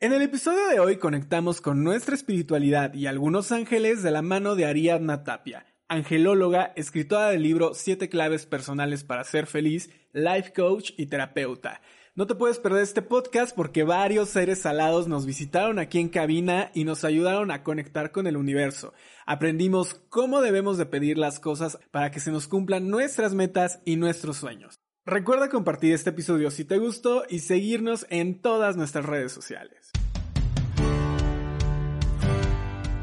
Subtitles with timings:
[0.00, 4.54] En el episodio de hoy conectamos con nuestra espiritualidad y algunos ángeles de la mano
[4.54, 10.92] de Ariadna Tapia, angelóloga, escritora del libro Siete claves personales para ser feliz, life coach
[10.96, 11.80] y terapeuta.
[12.14, 16.70] No te puedes perder este podcast porque varios seres salados nos visitaron aquí en cabina
[16.74, 18.94] y nos ayudaron a conectar con el universo.
[19.26, 23.96] Aprendimos cómo debemos de pedir las cosas para que se nos cumplan nuestras metas y
[23.96, 24.78] nuestros sueños.
[25.08, 29.90] Recuerda compartir este episodio si te gustó y seguirnos en todas nuestras redes sociales.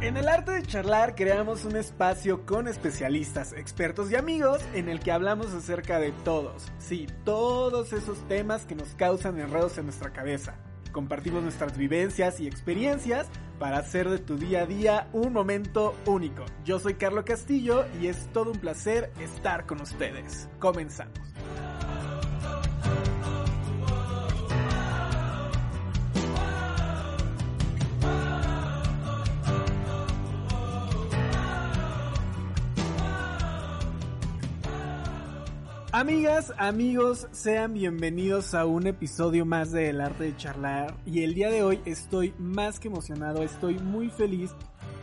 [0.01, 4.99] En el arte de charlar creamos un espacio con especialistas, expertos y amigos en el
[4.99, 10.13] que hablamos acerca de todos, sí, todos esos temas que nos causan enredos en nuestra
[10.13, 10.59] cabeza.
[10.91, 13.25] Compartimos nuestras vivencias y experiencias
[13.57, 16.45] para hacer de tu día a día un momento único.
[16.63, 20.47] Yo soy Carlos Castillo y es todo un placer estar con ustedes.
[20.59, 21.19] Comenzamos.
[35.97, 41.33] Amigas, amigos, sean bienvenidos a un episodio más de El Arte de Charlar y el
[41.33, 44.53] día de hoy estoy más que emocionado, estoy muy feliz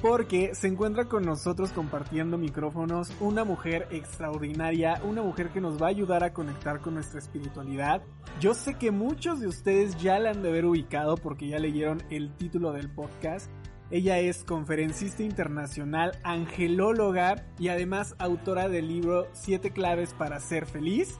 [0.02, 5.86] porque se encuentra con nosotros compartiendo micrófonos una mujer extraordinaria, una mujer que nos va
[5.86, 8.02] a ayudar a conectar con nuestra espiritualidad.
[8.38, 12.02] Yo sé que muchos de ustedes ya la han de haber ubicado porque ya leyeron
[12.10, 13.50] el título del podcast
[13.92, 21.18] ella es conferencista internacional, angelóloga y además autora del libro Siete claves para ser feliz.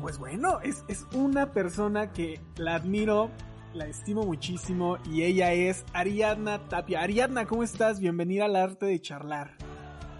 [0.00, 3.28] Pues bueno, es, es una persona que la admiro,
[3.74, 7.02] la estimo muchísimo y ella es Ariadna Tapia.
[7.02, 8.00] Ariadna, ¿cómo estás?
[8.00, 9.50] Bienvenida al arte de charlar.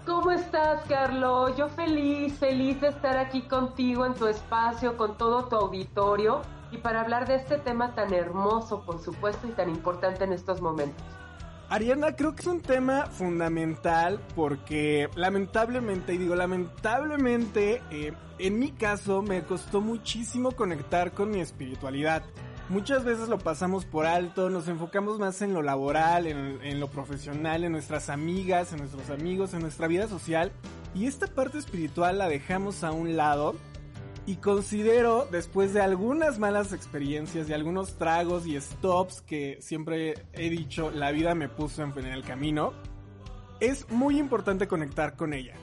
[0.04, 1.56] ¿Cómo estás, Carlos?
[1.56, 6.76] Yo feliz, feliz de estar aquí contigo en tu espacio, con todo tu auditorio y
[6.76, 11.17] para hablar de este tema tan hermoso, por supuesto, y tan importante en estos momentos.
[11.70, 18.72] Ariana, creo que es un tema fundamental porque lamentablemente, y digo lamentablemente, eh, en mi
[18.72, 22.22] caso me costó muchísimo conectar con mi espiritualidad.
[22.70, 26.88] Muchas veces lo pasamos por alto, nos enfocamos más en lo laboral, en, en lo
[26.88, 30.52] profesional, en nuestras amigas, en nuestros amigos, en nuestra vida social.
[30.94, 33.54] Y esta parte espiritual la dejamos a un lado
[34.28, 40.50] y considero, después de algunas malas experiencias y algunos tragos y stops que siempre he
[40.50, 42.74] dicho, la vida me puso en el camino,
[43.58, 45.54] es muy importante conectar con ella.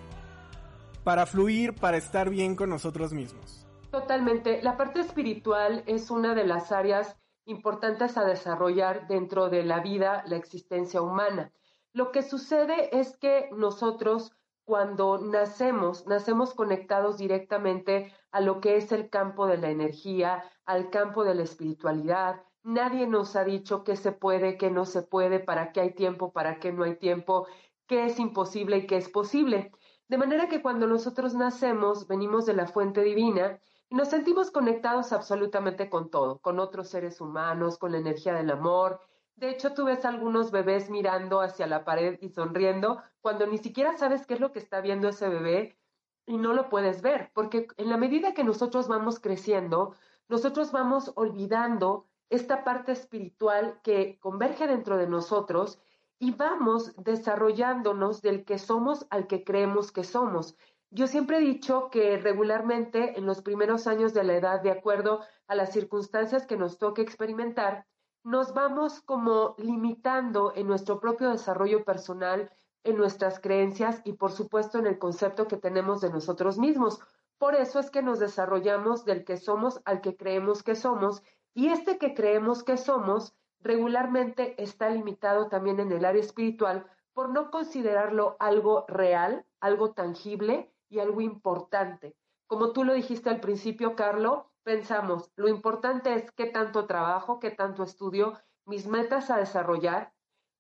[1.04, 3.68] Para fluir, para estar bien con nosotros mismos.
[3.92, 4.64] Totalmente.
[4.64, 10.24] La parte espiritual es una de las áreas importantes a desarrollar dentro de la vida,
[10.26, 11.52] la existencia humana.
[11.94, 18.92] Lo que sucede es que nosotros cuando nacemos, nacemos conectados directamente a lo que es
[18.92, 22.44] el campo de la energía, al campo de la espiritualidad.
[22.64, 26.34] Nadie nos ha dicho qué se puede, qué no se puede, para qué hay tiempo,
[26.34, 27.48] para qué no hay tiempo,
[27.88, 29.72] qué es imposible y qué es posible.
[30.10, 33.58] De manera que cuando nosotros nacemos, venimos de la fuente divina
[33.88, 38.52] y nos sentimos conectados absolutamente con todo, con otros seres humanos, con la energía del
[38.52, 39.00] amor,
[39.38, 43.98] de hecho, tú ves algunos bebés mirando hacia la pared y sonriendo cuando ni siquiera
[43.98, 45.78] sabes qué es lo que está viendo ese bebé
[46.26, 49.96] y no lo puedes ver, porque en la medida que nosotros vamos creciendo,
[50.28, 55.80] nosotros vamos olvidando esta parte espiritual que converge dentro de nosotros
[56.18, 60.56] y vamos desarrollándonos del que somos al que creemos que somos.
[60.90, 65.22] Yo siempre he dicho que regularmente en los primeros años de la edad, de acuerdo
[65.48, 67.86] a las circunstancias que nos toque experimentar,
[68.24, 72.52] nos vamos como limitando en nuestro propio desarrollo personal,
[72.86, 77.02] en nuestras creencias y por supuesto en el concepto que tenemos de nosotros mismos.
[77.38, 81.22] Por eso es que nos desarrollamos del que somos al que creemos que somos
[81.54, 87.30] y este que creemos que somos regularmente está limitado también en el área espiritual por
[87.30, 92.16] no considerarlo algo real, algo tangible y algo importante.
[92.48, 97.52] Como tú lo dijiste al principio, Carlo, pensamos, lo importante es qué tanto trabajo, qué
[97.52, 98.34] tanto estudio,
[98.66, 100.14] mis metas a desarrollar,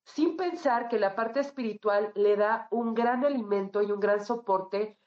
[0.05, 4.97] sin pensar que la parte espiritual le da un gran alimento y un gran soporte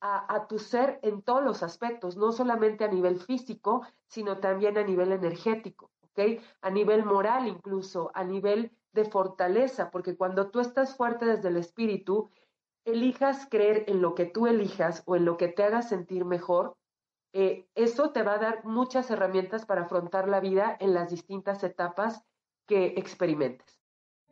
[0.00, 4.84] a, tu ser en todos los aspectos, no solamente a nivel físico, sino también a
[4.84, 6.40] nivel energético, ¿ok?
[6.60, 11.56] A nivel moral incluso, a nivel de fortaleza, porque cuando tú estás fuerte desde el
[11.56, 12.30] espíritu,
[12.84, 16.76] elijas creer en lo que tú elijas o en lo que te haga sentir mejor,
[17.32, 21.62] eh, eso te va a dar muchas herramientas para afrontar la vida en las distintas
[21.64, 22.22] etapas
[22.66, 23.77] que experimentes.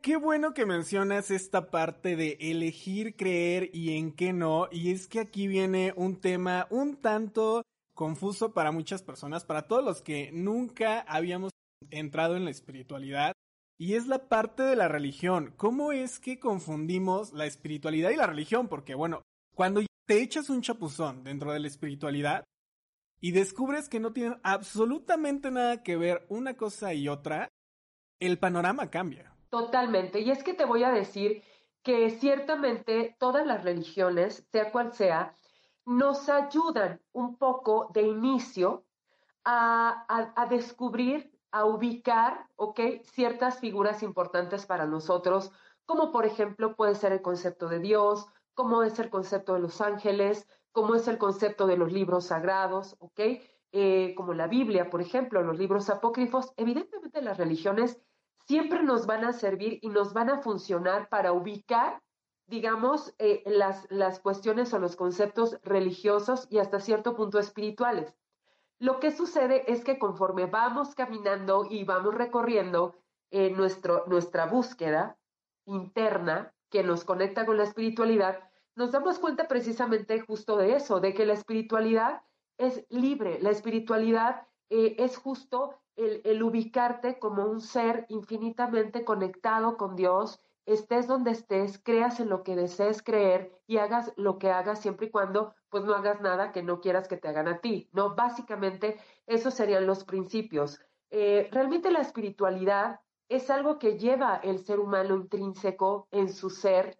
[0.03, 5.09] Qué bueno que mencionas esta parte de elegir creer y en qué no, y es
[5.09, 7.63] que aquí viene un tema un tanto
[7.93, 11.51] confuso para muchas personas, para todos los que nunca habíamos
[11.91, 13.33] entrado en la espiritualidad.
[13.79, 15.53] y es la parte de la religión.
[15.57, 18.69] ¿Cómo es que confundimos la espiritualidad y la religión?
[18.69, 19.23] Porque bueno,
[19.55, 22.45] cuando te echas un chapuzón dentro de la espiritualidad
[23.21, 27.49] y descubres que no tienen absolutamente nada que ver una cosa y otra,
[28.19, 29.36] el panorama cambia.
[29.51, 30.21] Totalmente.
[30.21, 31.43] Y es que te voy a decir
[31.83, 35.35] que ciertamente todas las religiones, sea cual sea,
[35.85, 38.85] nos ayudan un poco de inicio
[39.45, 42.81] a, descubrir, a ubicar, ¿ok?
[43.05, 45.53] Ciertas figuras importantes para nosotros,
[45.85, 49.81] como por ejemplo puede ser el concepto de Dios, como es el concepto de los
[49.81, 53.21] ángeles, como es el concepto de los libros sagrados, ¿ok?
[53.71, 56.53] Eh, como la Biblia, por ejemplo, los libros apócrifos.
[56.57, 58.01] Evidentemente las religiones
[58.47, 62.03] siempre nos van a servir y nos van a funcionar para ubicar,
[62.47, 68.15] digamos, eh, las, las cuestiones o los conceptos religiosos y hasta cierto punto espirituales.
[68.79, 72.95] Lo que sucede es que conforme vamos caminando y vamos recorriendo
[73.31, 75.19] eh, nuestro, nuestra búsqueda
[75.65, 78.39] interna que nos conecta con la espiritualidad,
[78.77, 82.23] nos damos cuenta precisamente justo de eso, de que la espiritualidad
[82.59, 89.97] es libre, la espiritualidad eh, es justo el, ubicarte como un ser infinitamente conectado con
[89.97, 94.81] Dios, estés donde estés, creas en lo que desees creer y hagas lo que hagas
[94.81, 97.89] siempre y cuando pues no hagas nada que no quieras que te hagan a ti,
[97.93, 98.15] ¿no?
[98.15, 100.81] Básicamente esos serían los principios.
[101.11, 106.99] Eh, realmente la espiritualidad es algo que lleva el ser humano intrínseco en su ser,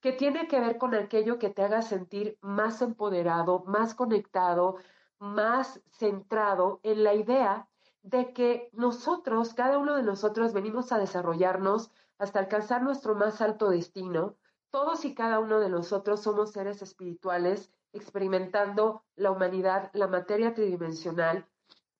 [0.00, 4.76] que tiene que ver con aquello que te haga sentir más empoderado, más conectado,
[5.18, 7.67] más centrado en la idea
[8.10, 13.68] de que nosotros, cada uno de nosotros, venimos a desarrollarnos hasta alcanzar nuestro más alto
[13.68, 14.34] destino.
[14.70, 21.46] Todos y cada uno de nosotros somos seres espirituales experimentando la humanidad, la materia tridimensional,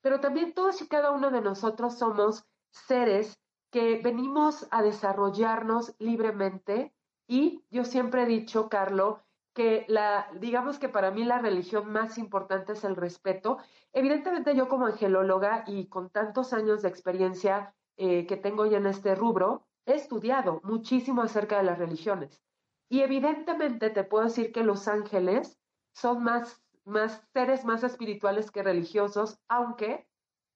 [0.00, 3.38] pero también todos y cada uno de nosotros somos seres
[3.70, 6.94] que venimos a desarrollarnos libremente
[7.26, 12.18] y yo siempre he dicho, Carlo, que la, digamos que para mí la religión más
[12.18, 13.58] importante es el respeto.
[13.92, 18.86] Evidentemente yo como angelóloga y con tantos años de experiencia eh, que tengo ya en
[18.86, 22.40] este rubro, he estudiado muchísimo acerca de las religiones.
[22.88, 25.58] Y evidentemente te puedo decir que los ángeles
[25.92, 30.08] son más, más seres más espirituales que religiosos, aunque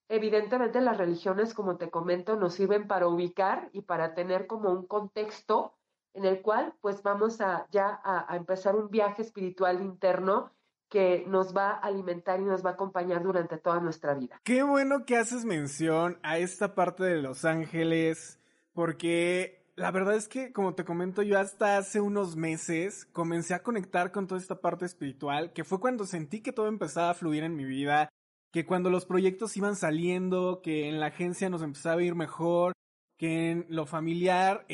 [0.08, 4.86] evidentemente las religiones, como te comento, nos sirven para ubicar y para tener como un
[4.86, 5.74] contexto
[6.14, 10.52] en el cual pues vamos a ya a, empezar un viaje espiritual interno
[10.88, 14.40] que nos va a alimentar y nos va a acompañar durante toda nuestra vida.
[14.44, 18.38] Qué bueno que haces mención a esta parte de Los Ángeles,
[18.74, 23.62] porque la verdad es que, como te comento, yo hasta hace unos meses comencé a
[23.62, 27.42] conectar con toda esta parte espiritual, que fue cuando sentí que todo empezaba a fluir
[27.42, 28.10] en mi vida,
[28.50, 32.74] que cuando los proyectos iban saliendo, que en la agencia nos empezaba a ir mejor,
[33.22, 34.66] en lo familiar,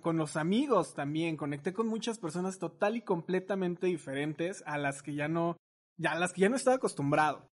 [0.00, 5.14] con los amigos también, conecté con muchas personas total y completamente diferentes a las que
[5.14, 5.56] ya no,
[5.96, 7.50] ya a las que ya no estaba acostumbrado.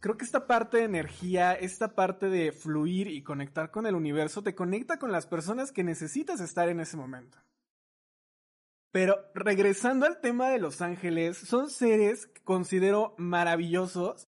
[0.00, 4.42] Creo que esta parte de energía, esta parte de fluir y conectar con el universo
[4.42, 7.36] te conecta con las personas que necesitas estar en ese momento.
[8.92, 14.29] Pero regresando al tema de los ángeles, son seres que considero maravillosos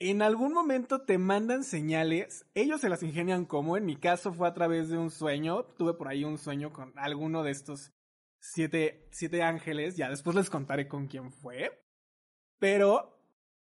[0.00, 4.48] en algún momento te mandan señales, ellos se las ingenian como, en mi caso fue
[4.48, 7.92] a través de un sueño, tuve por ahí un sueño con alguno de estos
[8.40, 11.84] siete, siete ángeles, ya después les contaré con quién fue,
[12.58, 13.20] pero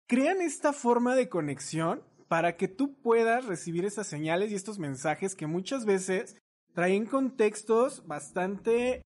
[0.09, 5.37] crean esta forma de conexión para que tú puedas recibir esas señales y estos mensajes
[5.37, 6.37] que muchas veces
[6.73, 9.03] traen contextos bastante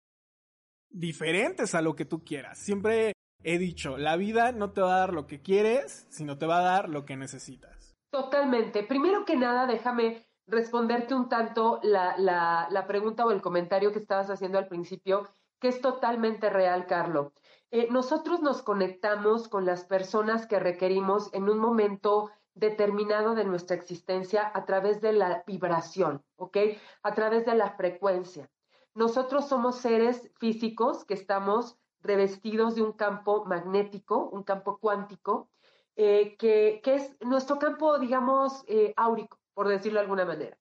[0.89, 2.59] diferentes a lo que tú quieras.
[2.59, 3.13] Siempre
[3.55, 6.59] he dicho, la vida no te va a dar lo que quieres, sino te va
[6.59, 7.97] a dar lo que necesitas.
[8.11, 8.83] Totalmente.
[8.83, 14.31] Primero que nada, déjame responderte un tanto la, la, pregunta o el comentario que estabas
[14.31, 15.29] haciendo al principio,
[15.61, 17.33] que es totalmente real, Carlo.
[17.71, 23.77] Eh, nosotros nos conectamos con las personas que requerimos en un momento determinado de nuestra
[23.77, 26.57] existencia a través de la vibración, ¿ok?
[27.03, 28.51] A través de la frecuencia.
[28.95, 35.51] Nosotros somos seres físicos que estamos revestidos de un campo magnético, un campo cuántico,
[35.97, 40.57] eh, que, es nuestro campo, digamos, eh, áurico, por decirlo de alguna manera.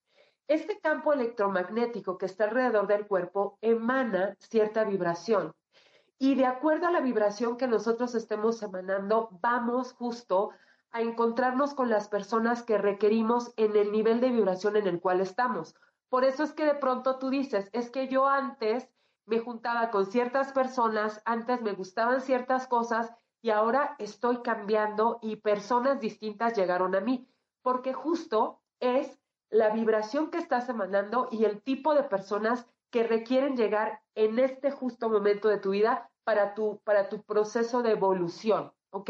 [0.48, 5.54] Este campo electromagnético que está alrededor del cuerpo emana cierta vibración.
[6.18, 10.52] Y de acuerdo a la vibración que nosotros estemos emanando, vamos justo
[10.92, 15.22] a encontrarnos con las personas que requerimos en el nivel de vibración en el cual
[15.22, 15.76] estamos.
[16.10, 18.90] Por eso es que de pronto tú dices, es que yo antes
[19.28, 25.36] me juntaba con ciertas personas, antes me gustaban ciertas cosas y ahora estoy cambiando y
[25.36, 27.28] personas distintas llegaron a mí,
[27.62, 29.20] porque justo es
[29.50, 34.72] la vibración que estás emanando y el tipo de personas que requieren llegar en este
[34.72, 39.10] justo momento de tu vida para tu, para tu proceso de evolución, ¿ok?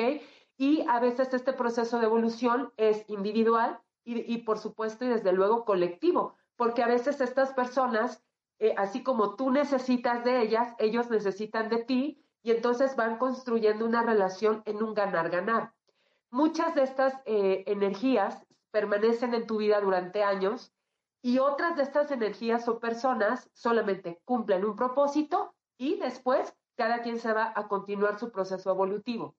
[0.58, 5.66] Y a veces este proceso de evolución es individual y, por supuesto y desde luego
[5.66, 8.24] colectivo, porque a veces estas personas,
[8.60, 13.86] eh, así como tú necesitas de ellas, ellos necesitan de ti y entonces van construyendo
[13.86, 15.74] una relación en un ganar-ganar.
[16.30, 20.74] Muchas de estas eh, energías permanecen en tu vida durante años
[21.22, 27.20] y otras de estas energías o personas solamente cumplen un propósito y después cada quien
[27.20, 29.36] se va a continuar su proceso evolutivo.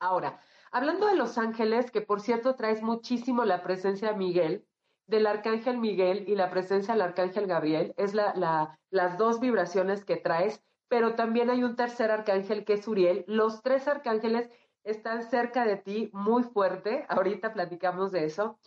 [0.00, 0.40] Ahora,
[0.70, 4.67] hablando de los ángeles, que por cierto traes muchísimo la presencia de Miguel,
[5.08, 10.16] del arcángel Miguel y la presencia del arcángel Gabriel, es la, las dos vibraciones que
[10.16, 13.24] traes, pero también hay un tercer arcángel que es Uriel.
[13.26, 14.48] Los tres arcángeles
[14.84, 18.58] están cerca de ti muy fuerte, ahorita platicamos de eso.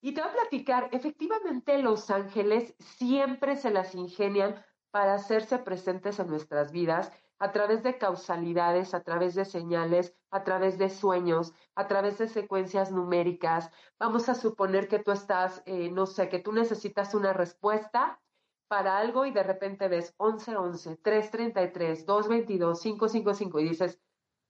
[0.00, 6.20] Y te voy a platicar, efectivamente los ángeles siempre se las ingenian para hacerse presentes
[6.20, 11.54] en nuestras vidas a través de causalidades, a través de señales, a través de sueños,
[11.74, 13.70] a través de secuencias numéricas.
[13.98, 18.20] Vamos a suponer que tú estás, eh, no sé, que tú necesitas una respuesta
[18.68, 24.00] para algo y de repente ves 11, 11, 333, 222, 555 y dices,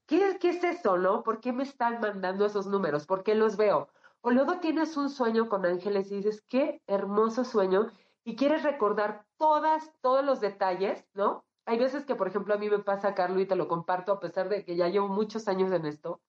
[0.06, 1.22] ¿qué, ¿qué es eso, no?
[1.22, 3.06] ¿Por qué me están mandando esos números?
[3.06, 3.88] ¿Por qué los veo?
[4.20, 7.92] O luego tienes un sueño con ángeles y dices, qué hermoso sueño,
[8.24, 11.46] y quieres recordar todas, todos los detalles, ¿no?
[11.68, 14.20] Hay veces que, por ejemplo, a mí me pasa, Carlos, y te lo comparto, a
[14.20, 16.22] pesar de que ya llevo muchos años en esto,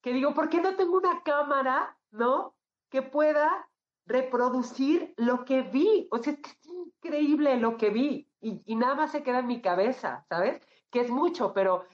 [0.00, 2.56] que digo, ¿por qué no tengo una cámara, ¿no?
[2.90, 3.68] Que pueda
[4.06, 6.08] reproducir lo que vi.
[6.10, 10.26] O sea, es increíble lo que vi y, nada más se queda en mi cabeza,
[10.28, 10.60] ¿sabes?
[10.90, 11.86] Que es mucho, pero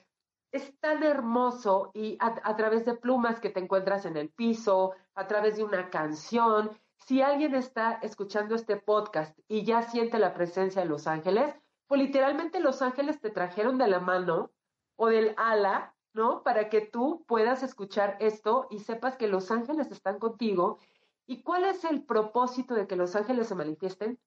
[0.50, 5.26] es tan hermoso y a, través de plumas que te encuentras en el piso, a
[5.26, 6.71] través de una canción.
[6.97, 11.54] Si alguien está escuchando este podcast y ya siente la presencia de los ángeles,
[11.88, 14.52] pues literalmente los ángeles te trajeron de la mano
[14.97, 16.42] o del ala, ¿no?
[16.42, 20.78] Para que tú puedas escuchar esto y sepas que los ángeles están contigo.
[21.26, 24.21] ¿Y cuál es el propósito de que los ángeles se manifiesten?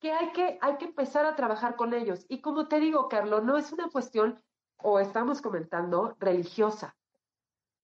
[0.00, 2.26] Que hay que, hay que empezar a trabajar con ellos.
[2.28, 4.38] Y como te digo, Carlos, no es una cuestión
[4.82, 6.96] o estamos comentando religiosa,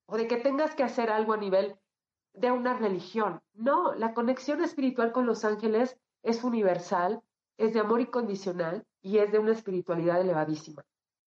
[0.07, 1.79] o de que tengas que hacer algo a nivel
[2.33, 3.41] de una religión.
[3.55, 7.23] No, la conexión espiritual con los ángeles es universal,
[7.59, 10.83] es de amor incondicional y es de una espiritualidad elevadísima.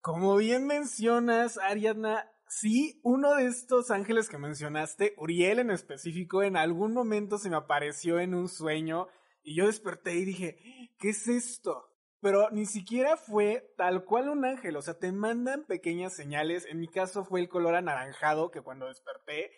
[0.01, 6.57] Como bien mencionas, Ariadna, sí, uno de estos ángeles que mencionaste, Uriel en específico, en
[6.57, 9.09] algún momento se me apareció en un sueño
[9.43, 10.59] y yo desperté y dije,
[10.99, 11.91] ¿qué es esto?
[12.21, 16.79] pero ni siquiera fue tal cual un ángel, o sea, te mandan pequeñas señales, en
[16.79, 19.51] mi caso fue el color anaranjado que cuando desperté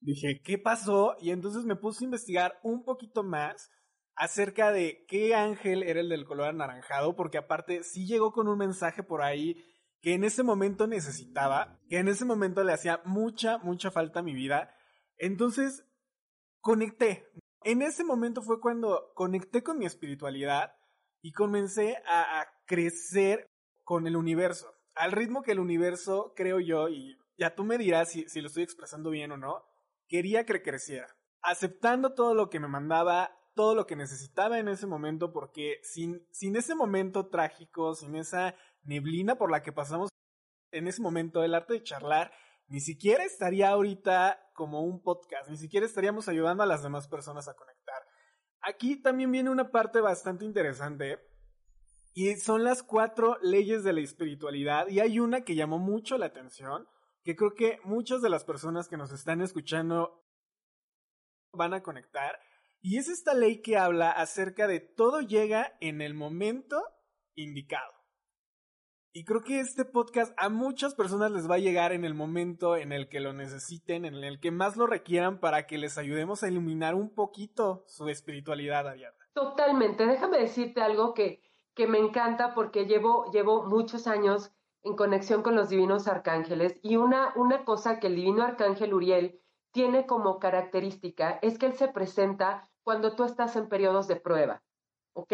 [0.00, 1.16] dije, ¿qué pasó?
[1.20, 3.70] Y entonces me puse a investigar un poquito más
[4.14, 8.58] acerca de qué ángel era el del color anaranjado, porque aparte sí llegó con un
[8.58, 9.64] mensaje por ahí
[10.00, 14.24] que en ese momento necesitaba, que en ese momento le hacía mucha, mucha falta a
[14.24, 14.74] mi vida.
[15.16, 15.84] Entonces,
[16.60, 17.30] conecté.
[17.62, 20.74] En ese momento fue cuando conecté con mi espiritualidad
[21.22, 23.46] y comencé a, crecer
[23.84, 24.72] con el universo.
[24.94, 28.48] Al ritmo que el universo, creo yo, y ya tú me dirás si, si lo
[28.48, 29.64] estoy expresando bien o no,
[30.08, 31.06] quería que creciera.
[31.42, 36.26] Aceptando todo lo que me mandaba, todo lo que necesitaba en ese momento, porque sin,
[36.30, 40.10] sin ese momento trágico, sin esa neblina por la que pasamos
[40.70, 42.32] en ese momento, el arte de charlar,
[42.68, 47.46] ni siquiera estaría ahorita como un podcast, ni siquiera estaríamos ayudando a las demás personas
[47.48, 48.02] a conectar.
[48.62, 51.18] Aquí también viene una parte bastante interesante
[52.14, 56.26] y son las cuatro leyes de la espiritualidad y hay una que llamó mucho la
[56.26, 56.88] atención,
[57.24, 60.24] que creo que muchas de las personas que nos están escuchando
[61.52, 62.38] van a conectar
[62.82, 66.82] y es esta ley que habla acerca de todo llega en el momento
[67.36, 67.92] indicado.
[69.14, 72.76] Y creo que este podcast a muchas personas les va a llegar en el momento
[72.76, 76.42] en el que lo necesiten, en el que más lo requieran para que les ayudemos
[76.42, 79.28] a iluminar un poquito su espiritualidad, Ariadna.
[79.32, 80.06] Totalmente.
[80.06, 81.40] Déjame decirte algo que,
[81.74, 84.50] que me encanta porque llevo, llevo muchos años
[84.82, 89.40] en conexión con los divinos arcángeles y una, una cosa que el divino arcángel Uriel
[89.72, 94.62] tiene como característica es que él se presenta cuando tú estás en periodos de prueba,
[95.14, 95.32] ¿ok?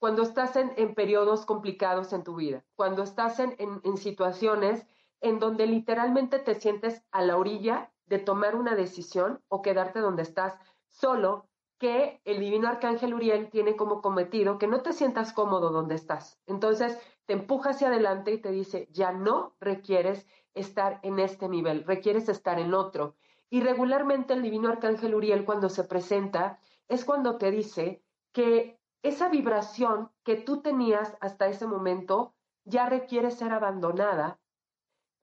[0.00, 4.86] cuando estás en, periodos complicados en tu vida, cuando estás en, en situaciones
[5.20, 10.22] en donde literalmente te sientes a la orilla de tomar una decisión o quedarte donde
[10.22, 10.56] estás
[10.88, 11.46] solo,
[11.78, 16.38] que el divino arcángel Uriel tiene como cometido que no te sientas cómodo donde estás.
[16.46, 21.84] Entonces te empuja hacia adelante y te dice, ya no requieres estar en este nivel,
[21.84, 23.16] requieres estar en otro.
[23.50, 26.58] Y regularmente el divino arcángel Uriel cuando se presenta
[26.90, 33.30] es cuando te dice que esa vibración que tú tenías hasta ese momento ya requiere
[33.30, 34.38] ser abandonada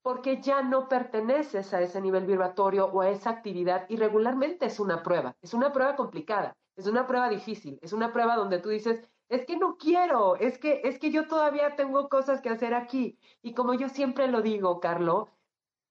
[0.02, 4.80] porque ya no perteneces a ese nivel vibratorio o a esa actividad y regularmente es
[4.80, 8.70] una prueba, es una prueba complicada, es una prueba difícil, es una prueba donde tú
[8.70, 12.74] dices, es que no quiero, es que es que yo todavía tengo cosas que hacer
[12.74, 15.28] aquí y como yo siempre lo digo, Carlo,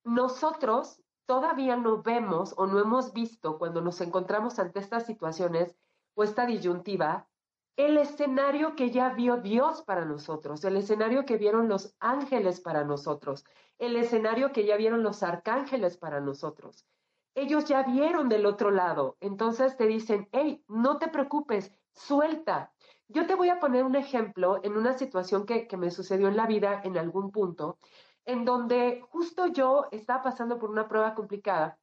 [0.05, 5.77] nosotros todavía no vemos o no hemos visto cuando nos encontramos ante estas situaciones
[6.15, 7.29] o esta disyuntiva
[7.77, 12.85] el escenario que ya vio Dios para nosotros, el escenario que vieron los ángeles para
[12.85, 13.45] nosotros,
[13.79, 16.87] el escenario que ya vieron los arcángeles para nosotros.
[17.35, 22.73] Ellos ya vieron del otro lado, entonces te dicen, hey, no te preocupes, suelta.
[23.09, 26.37] Yo te voy a poner un ejemplo en una situación que, que me sucedió en
[26.37, 27.79] la vida en algún punto,
[28.27, 31.79] en donde justo yo estaba pasando por una prueba complicada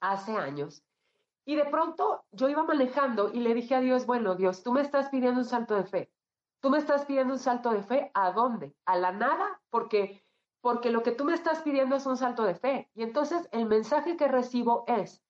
[0.00, 0.82] hace años
[1.44, 4.80] y de pronto yo iba manejando y le dije a Dios, bueno, Dios, tú me
[4.80, 6.12] estás pidiendo un salto de fe.
[6.60, 8.76] Tú me estás pidiendo un salto de fe, ¿a dónde?
[8.84, 9.60] ¿A la nada?
[9.70, 10.22] Porque
[10.62, 12.88] porque lo que tú me estás pidiendo es un salto de fe.
[12.94, 15.20] Y entonces el mensaje que recibo es,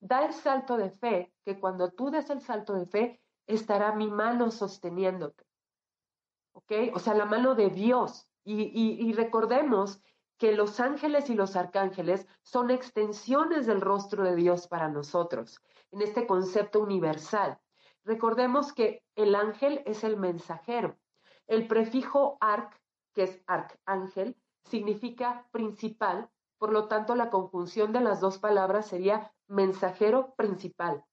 [0.00, 4.08] da el salto de fe, que cuando tú des el salto de fe, estará mi
[4.08, 5.44] mano sosteniéndote.
[6.52, 6.72] ¿Ok?
[6.94, 8.28] O sea, la mano de Dios.
[8.44, 10.00] Y, recordemos
[10.38, 15.60] que los ángeles y los arcángeles son extensiones del rostro de Dios para nosotros,
[15.92, 17.58] en este concepto universal.
[18.04, 20.96] Recordemos que el ángel es el mensajero.
[21.46, 22.80] El prefijo arc,
[23.14, 29.32] que es arcángel, significa principal, por lo tanto la conjunción de las dos palabras sería
[29.46, 31.04] mensajero principal.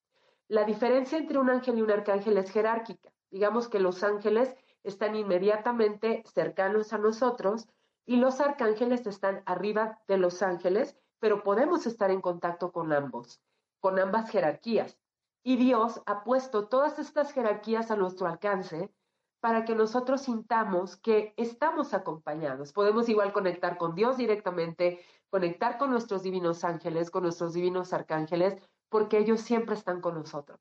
[0.48, 3.12] La diferencia entre un ángel y un arcángel es jerárquica.
[3.30, 7.68] Digamos que los ángeles están inmediatamente cercanos a nosotros,
[8.06, 13.40] y los arcángeles están arriba de los ángeles, pero podemos estar en contacto con ambos,
[13.80, 14.98] con ambas jerarquías.
[15.44, 18.92] Y Dios ha puesto todas estas jerarquías a nuestro alcance
[19.40, 22.74] para que nosotros sintamos que estamos acompañados.
[22.74, 25.00] Podemos igual conectar con Dios directamente,
[25.30, 28.58] conectar con nuestros divinos ángeles, con nuestros divinos arcángeles,
[28.90, 30.60] porque ellos siempre están con nosotros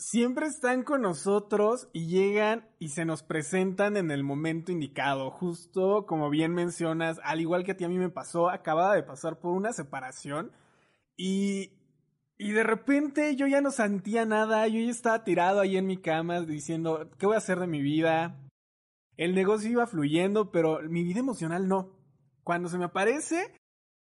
[0.00, 5.30] siempre están con nosotros y llegan y se nos presentan en el momento indicado.
[5.30, 9.02] Justo como bien mencionas, al igual que a ti a mí me pasó, acababa de
[9.02, 10.52] pasar por una separación
[11.18, 11.72] y,
[12.38, 15.98] y de repente yo ya no sentía nada, yo ya estaba tirado ahí en mi
[15.98, 18.40] cama diciendo, ¿qué voy a hacer de mi vida?
[19.18, 21.94] El negocio iba fluyendo, pero mi vida emocional no.
[22.42, 23.54] Cuando se me aparece,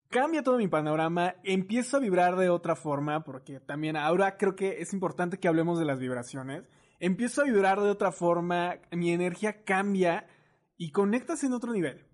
[0.09, 4.81] cambia todo mi panorama, empiezo a vibrar de otra forma, porque también ahora creo que
[4.81, 6.69] es importante que hablemos de las vibraciones.
[6.99, 10.27] Empiezo a vibrar de otra forma, mi energía cambia
[10.77, 12.07] y conectas en otro nivel.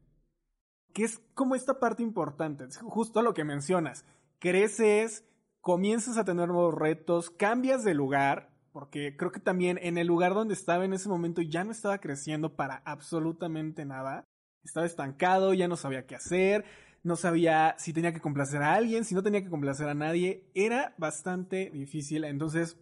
[0.93, 4.05] Que es como esta parte importante, justo lo que mencionas.
[4.39, 5.25] Creces,
[5.61, 10.35] comienzas a tener nuevos retos, cambias de lugar, porque creo que también en el lugar
[10.35, 14.25] donde estaba en ese momento ya no estaba creciendo para absolutamente nada.
[14.65, 16.65] Estaba estancado, ya no sabía qué hacer,
[17.03, 20.51] no sabía si tenía que complacer a alguien, si no tenía que complacer a nadie,
[20.55, 22.25] era bastante difícil.
[22.25, 22.77] Entonces,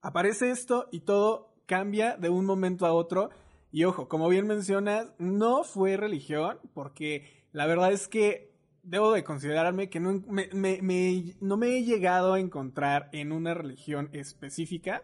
[0.00, 3.30] aparece esto y todo cambia de un momento a otro.
[3.70, 9.24] Y ojo, como bien mencionas, no fue religión, porque la verdad es que debo de
[9.24, 10.48] considerarme que no me,
[11.40, 15.02] no me he llegado a encontrar en una religión específica.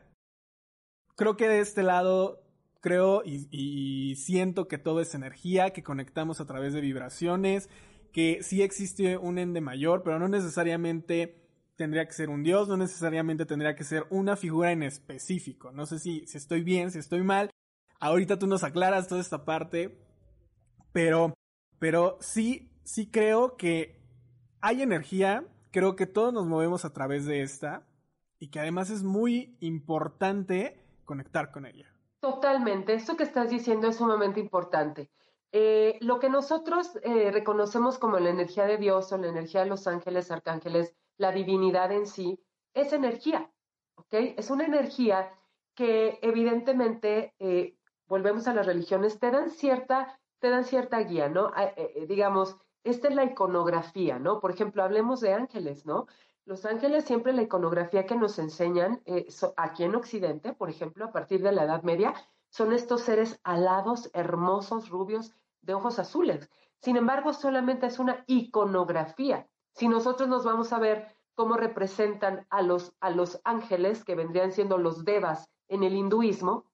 [1.17, 2.43] Creo que de este lado
[2.81, 7.69] creo y, y, siento que todo es energía, que conectamos a través de vibraciones,
[8.13, 11.43] que sí existe un ende mayor, pero no necesariamente
[11.77, 15.73] tendría que ser un dios, no necesariamente tendría que ser una figura en específico.
[15.73, 17.51] No sé si, si estoy bien, si estoy mal.
[17.99, 19.99] Ahorita tú nos aclaras toda esta parte,
[20.93, 21.35] pero,
[21.79, 24.01] pero sí, sí creo que
[24.61, 27.87] hay energía, creo que todos nos movemos a través de esta
[28.39, 31.93] y que además es muy importante conectar con ella.
[32.21, 35.11] Totalmente, esto que estás diciendo es sumamente importante.
[35.55, 39.67] Eh, lo que nosotros eh, reconocemos como la energía de Dios o la energía de
[39.67, 43.53] los ángeles, arcángeles, la divinidad en sí, es energía,
[43.97, 44.15] ¿ok?
[44.39, 45.31] Es una energía
[45.75, 51.51] que evidentemente, eh, volvemos a las religiones, te dan cierta, te dan cierta guía, ¿no?
[51.55, 51.75] Ah,
[52.09, 54.41] digamos, esta es la iconografía, ¿no?
[54.41, 56.07] Por ejemplo, hablemos de ángeles, ¿no?
[56.47, 59.03] Los ángeles siempre la iconografía que nos enseñan
[59.57, 62.15] aquí en Occidente, por ejemplo, a partir de la Edad Media,
[62.49, 65.33] son estos seres alados, hermosos, rubios,
[65.63, 66.51] de ojos azules.
[66.81, 69.49] Sin embargo, solamente es una iconografía.
[69.73, 74.53] Si nosotros nos vamos a ver cómo representan a los, a los ángeles, que vendrían
[74.53, 76.67] siendo los devas en el hinduismo,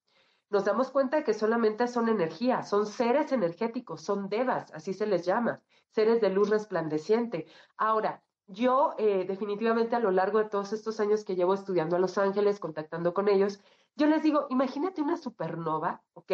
[0.51, 5.25] nos damos cuenta que solamente son energía, son seres energéticos, son devas, así se les
[5.27, 7.47] llama, seres de luz resplandeciente.
[7.77, 11.99] Ahora, yo eh, definitivamente a lo largo de todos estos años que llevo estudiando a
[11.99, 13.61] Los Ángeles, contactando con ellos,
[13.95, 16.33] yo les digo, imagínate una supernova, ¿ok?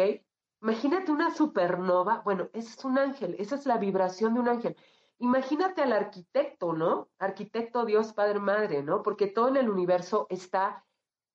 [0.61, 4.75] Imagínate una supernova, bueno, ese es un ángel, esa es la vibración de un ángel.
[5.19, 7.09] Imagínate al arquitecto, ¿no?
[7.19, 9.01] Arquitecto, Dios, Padre, Madre, ¿no?
[9.01, 10.85] Porque todo en el universo está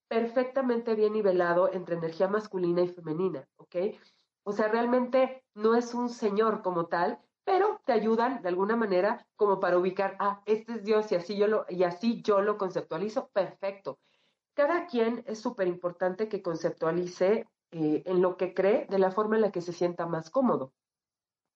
[0.09, 3.77] perfectamente bien nivelado entre energía masculina y femenina, ¿ok?
[4.43, 9.27] O sea, realmente no es un señor como tal, pero te ayudan de alguna manera
[9.37, 12.59] como para ubicar, ah, este es Dios y así yo lo, y así yo lo
[12.59, 13.99] conceptualizo, perfecto.
[14.55, 19.37] Cada quien es súper importante que conceptualice eh, en lo que cree de la forma
[19.37, 20.73] en la que se sienta más cómodo.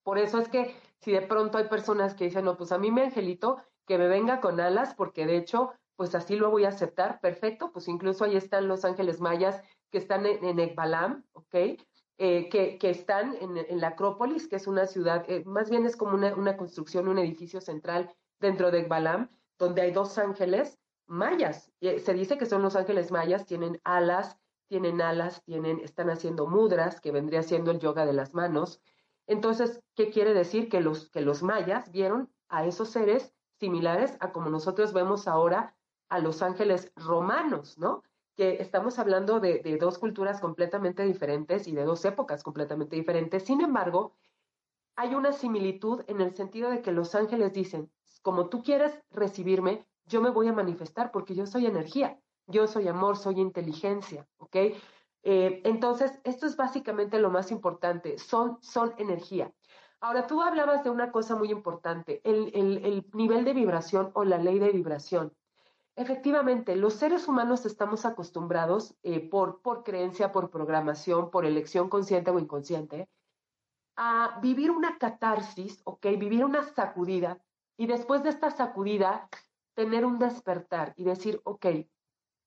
[0.05, 2.90] Por eso es que si de pronto hay personas que dicen, no, pues a mí
[2.90, 6.68] me angelito, que me venga con alas, porque de hecho, pues así lo voy a
[6.68, 11.55] aceptar, perfecto, pues incluso ahí están los ángeles mayas que están en, en Ekbalam, ¿ok?
[12.18, 15.85] Eh, que, que, están en, en, la Acrópolis, que es una ciudad, eh, más bien
[15.85, 20.79] es como una, una, construcción, un edificio central dentro de Ekbalam, donde hay dos ángeles
[21.07, 21.72] mayas.
[21.81, 27.00] se dice que son los ángeles mayas, tienen alas tienen alas, tienen, están haciendo mudras,
[27.00, 28.83] que vendría siendo el yoga de las manos.
[29.27, 30.68] Entonces, ¿qué quiere decir?
[30.68, 35.77] Que los, que los mayas vieron a esos seres similares a como nosotros vemos ahora
[36.09, 38.03] a los ángeles romanos, ¿no?
[38.37, 43.44] Que estamos hablando de, de dos culturas completamente diferentes y de dos épocas completamente diferentes.
[43.44, 44.16] Sin embargo,
[44.96, 47.90] hay una similitud en el sentido de que los ángeles dicen,
[48.22, 52.20] como tú quieres recibirme, yo me voy a manifestar porque yo soy energía.
[52.46, 54.57] Yo soy amor, soy inteligencia, ¿ok?
[55.22, 59.52] Eh, entonces, esto es básicamente lo más importante, son, son energía.
[60.00, 64.37] Ahora, tú hablabas de una cosa muy importante, el, el, nivel de vibración o la
[64.37, 65.33] ley de vibración.
[65.96, 72.30] Efectivamente, los seres humanos estamos acostumbrados eh, por, por creencia, por programación, por elección consciente
[72.30, 73.09] o inconsciente,
[73.96, 76.04] a vivir una catarsis, ¿ok?
[76.18, 77.38] Vivir una sacudida
[77.78, 79.28] y después de esta sacudida
[79.74, 81.66] tener un despertar y decir, ok,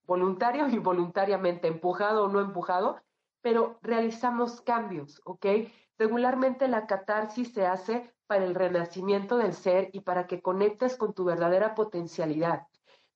[0.07, 3.01] voluntario y voluntariamente, empujado o no empujado,
[3.41, 5.45] pero realizamos cambios, ¿ok?
[5.97, 11.13] Regularmente la catarsis se hace para el renacimiento del ser y para que conectes con
[11.13, 12.67] tu verdadera potencialidad.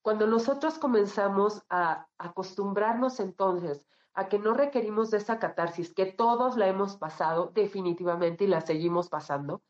[0.01, 6.58] Cuando nosotros comenzamos a acostumbrarnos entonces a que no requerimos de esa catarsis, que todos
[6.58, 9.62] la hemos pasado definitivamente y la seguimos pasando,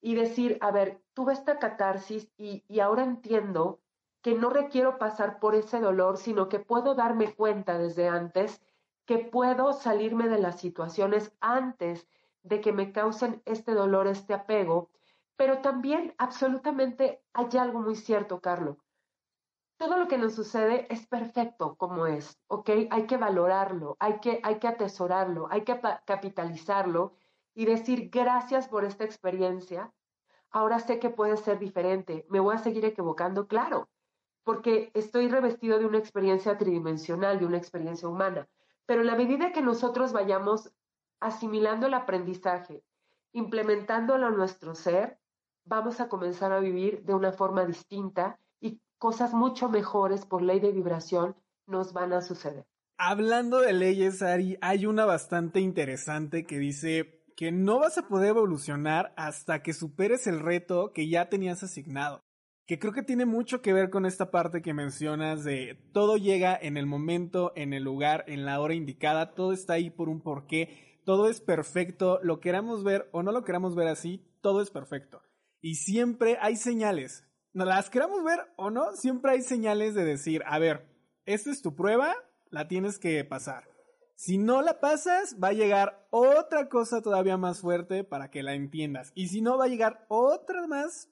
[0.00, 3.80] y decir, a ver, tuve esta catarsis y, y ahora entiendo
[4.22, 8.60] que no requiero pasar por ese dolor, sino que puedo darme cuenta desde antes
[9.08, 12.06] que puedo salirme de las situaciones antes
[12.42, 14.90] de que me causen este dolor, este apego.
[15.36, 18.76] Pero también absolutamente hay algo muy cierto, Carlos.
[19.78, 22.70] Todo lo que nos sucede es perfecto como es, ¿ok?
[22.90, 27.14] Hay que valorarlo, hay que, hay que atesorarlo, hay que capitalizarlo
[27.54, 29.90] y decir gracias por esta experiencia.
[30.50, 32.26] Ahora sé que puede ser diferente.
[32.28, 33.46] ¿Me voy a seguir equivocando?
[33.46, 33.88] Claro
[34.48, 38.48] porque estoy revestido de una experiencia tridimensional, de una experiencia humana.
[38.86, 40.72] Pero en la medida que nosotros vayamos
[41.20, 42.82] asimilando el aprendizaje,
[43.34, 45.18] implementándolo a nuestro ser,
[45.66, 50.60] vamos a comenzar a vivir de una forma distinta y cosas mucho mejores por ley
[50.60, 52.64] de vibración nos van a suceder.
[52.96, 58.28] Hablando de leyes, Ari, hay una bastante interesante que dice que no vas a poder
[58.30, 62.24] evolucionar hasta que superes el reto que ya tenías asignado
[62.68, 66.54] que creo que tiene mucho que ver con esta parte que mencionas de todo llega
[66.60, 70.20] en el momento, en el lugar, en la hora indicada, todo está ahí por un
[70.20, 74.68] porqué, todo es perfecto, lo queramos ver o no lo queramos ver así, todo es
[74.68, 75.22] perfecto.
[75.62, 80.42] Y siempre hay señales, no las queramos ver o no, siempre hay señales de decir,
[80.44, 80.86] a ver,
[81.24, 82.14] esta es tu prueba,
[82.50, 83.64] la tienes que pasar.
[84.14, 88.52] Si no la pasas, va a llegar otra cosa todavía más fuerte para que la
[88.52, 89.10] entiendas.
[89.14, 91.08] Y si no, va a llegar otra más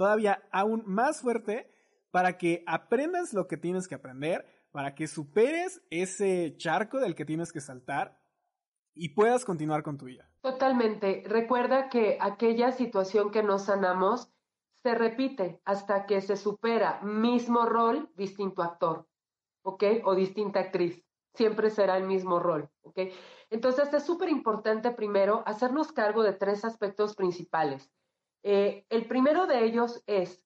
[0.00, 1.70] todavía aún más fuerte
[2.10, 7.26] para que aprendas lo que tienes que aprender, para que superes ese charco del que
[7.26, 8.18] tienes que saltar
[8.94, 10.30] y puedas continuar con tu vida.
[10.40, 11.22] Totalmente.
[11.26, 14.32] Recuerda que aquella situación que no sanamos
[14.82, 19.06] se repite hasta que se supera mismo rol, distinto actor,
[19.64, 19.84] ¿ok?
[20.04, 21.04] O distinta actriz.
[21.34, 23.00] Siempre será el mismo rol, ¿ok?
[23.50, 27.92] Entonces es súper importante primero hacernos cargo de tres aspectos principales.
[28.42, 30.44] Eh, el primero de ellos es,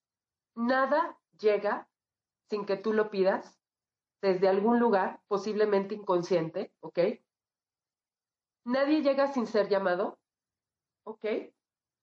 [0.54, 1.88] nada llega
[2.50, 3.60] sin que tú lo pidas
[4.20, 6.98] desde algún lugar, posiblemente inconsciente, ¿ok?
[8.64, 10.18] Nadie llega sin ser llamado,
[11.04, 11.26] ¿ok?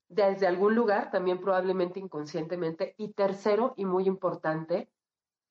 [0.08, 2.94] Desde algún lugar, también probablemente inconscientemente.
[2.98, 4.92] Y tercero, y muy importante,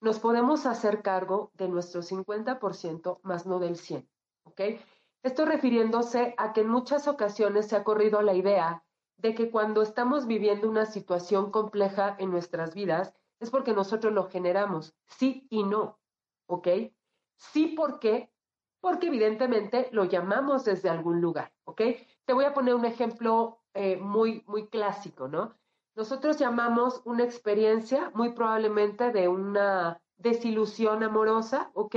[0.00, 4.08] nos podemos hacer cargo de nuestro 50% más no del 100,
[4.44, 4.60] ¿ok?
[5.22, 8.84] Esto refiriéndose a que en muchas ocasiones se ha corrido la idea
[9.20, 14.28] de que cuando estamos viviendo una situación compleja en nuestras vidas, es porque nosotros lo
[14.28, 15.98] generamos, sí y no,
[16.46, 16.68] ¿ok?
[17.36, 18.32] Sí, ¿por qué?
[18.80, 21.82] Porque evidentemente lo llamamos desde algún lugar, ¿ok?
[22.24, 25.54] Te voy a poner un ejemplo eh, muy, muy clásico, ¿no?
[25.94, 31.96] Nosotros llamamos una experiencia muy probablemente de una desilusión amorosa, ¿ok?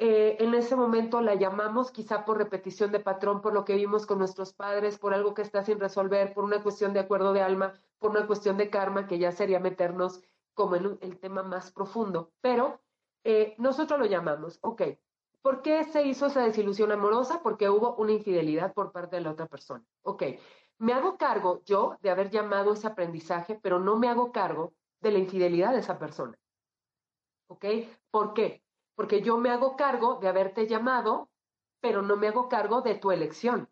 [0.00, 4.06] Eh, en ese momento la llamamos quizá por repetición de patrón, por lo que vimos
[4.06, 7.42] con nuestros padres, por algo que está sin resolver, por una cuestión de acuerdo de
[7.42, 10.22] alma, por una cuestión de karma, que ya sería meternos
[10.54, 12.32] como en el tema más profundo.
[12.40, 12.80] Pero
[13.24, 14.82] eh, nosotros lo llamamos, ok,
[15.42, 17.42] ¿por qué se hizo esa desilusión amorosa?
[17.42, 19.84] Porque hubo una infidelidad por parte de la otra persona.
[20.02, 20.22] Ok,
[20.78, 25.10] me hago cargo yo de haber llamado ese aprendizaje, pero no me hago cargo de
[25.10, 26.38] la infidelidad de esa persona.
[27.48, 27.64] ¿Ok?
[28.10, 28.62] ¿Por qué?
[28.98, 31.30] Porque yo me hago cargo de haberte llamado,
[31.80, 33.68] pero no me hago cargo de tu elección.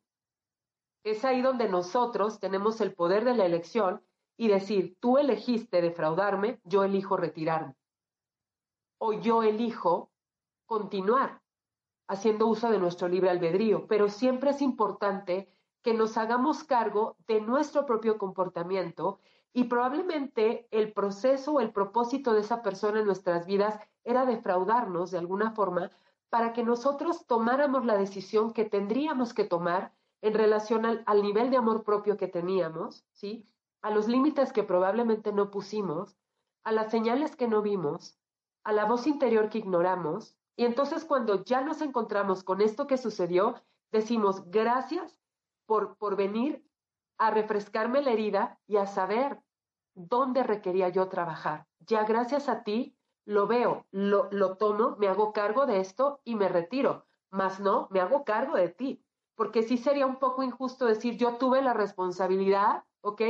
[1.03, 4.05] Es ahí donde nosotros tenemos el poder de la elección
[4.37, 7.75] y decir, tú elegiste defraudarme, yo elijo retirarme.
[8.99, 10.13] O yo elijo
[10.65, 11.43] continuar
[12.07, 13.89] haciendo uso de nuestro libre albedrío.
[13.89, 19.19] Pero siempre es importante que nos hagamos cargo de nuestro propio comportamiento
[19.53, 25.11] y probablemente el proceso o el propósito de esa persona en nuestras vidas era defraudarnos
[25.11, 25.91] de alguna forma
[26.31, 29.93] para que nosotros tomáramos la decisión que tendríamos que tomar
[30.23, 33.47] en relación al, nivel de amor propio que teníamos, ¿sí?
[33.83, 36.17] A los límites que probablemente no pusimos,
[36.65, 38.19] a las señales que no vimos,
[38.65, 40.37] a la voz interior que ignoramos.
[40.57, 45.21] Y entonces cuando ya nos encontramos con esto que sucedió, decimos gracias
[45.67, 46.65] por, por venir
[47.19, 49.41] a refrescarme la herida y a saber
[49.95, 51.67] dónde requería yo trabajar.
[51.81, 52.96] Ya gracias a ti
[53.27, 57.07] lo veo, lo, lo tomo, me hago cargo de esto y me retiro.
[57.31, 59.05] Más no, me hago cargo de ti.
[59.35, 63.21] Porque sí sería un poco injusto decir yo tuve la responsabilidad, ¿ok?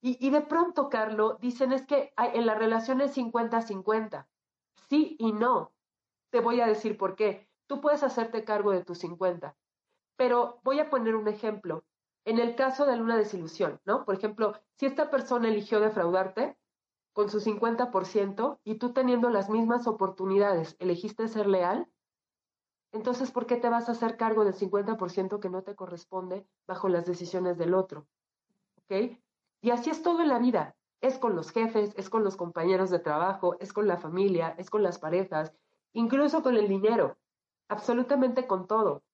[0.00, 4.28] Y, y de pronto, Carlos, dicen es que en la relación es 50-50.
[4.88, 5.72] Sí y no.
[6.30, 7.48] Te voy a decir por qué.
[7.66, 9.56] Tú puedes hacerte cargo de tus 50,
[10.16, 11.84] pero voy a poner un ejemplo.
[12.24, 14.04] En el caso de una desilusión, ¿no?
[14.04, 16.58] Por ejemplo, si esta persona eligió defraudarte
[17.16, 21.88] con su 50% y tú teniendo las mismas oportunidades elegiste ser leal,
[22.92, 26.90] entonces ¿por qué te vas a hacer cargo del 50% que no te corresponde bajo
[26.90, 28.06] las decisiones del otro?
[28.82, 29.16] ¿Ok?
[29.62, 30.76] Y así es todo en la vida.
[31.00, 34.68] Es con los jefes, es con los compañeros de trabajo, es con la familia, es
[34.68, 35.54] con las parejas,
[35.94, 37.16] incluso con el dinero,
[37.68, 39.04] absolutamente con todo.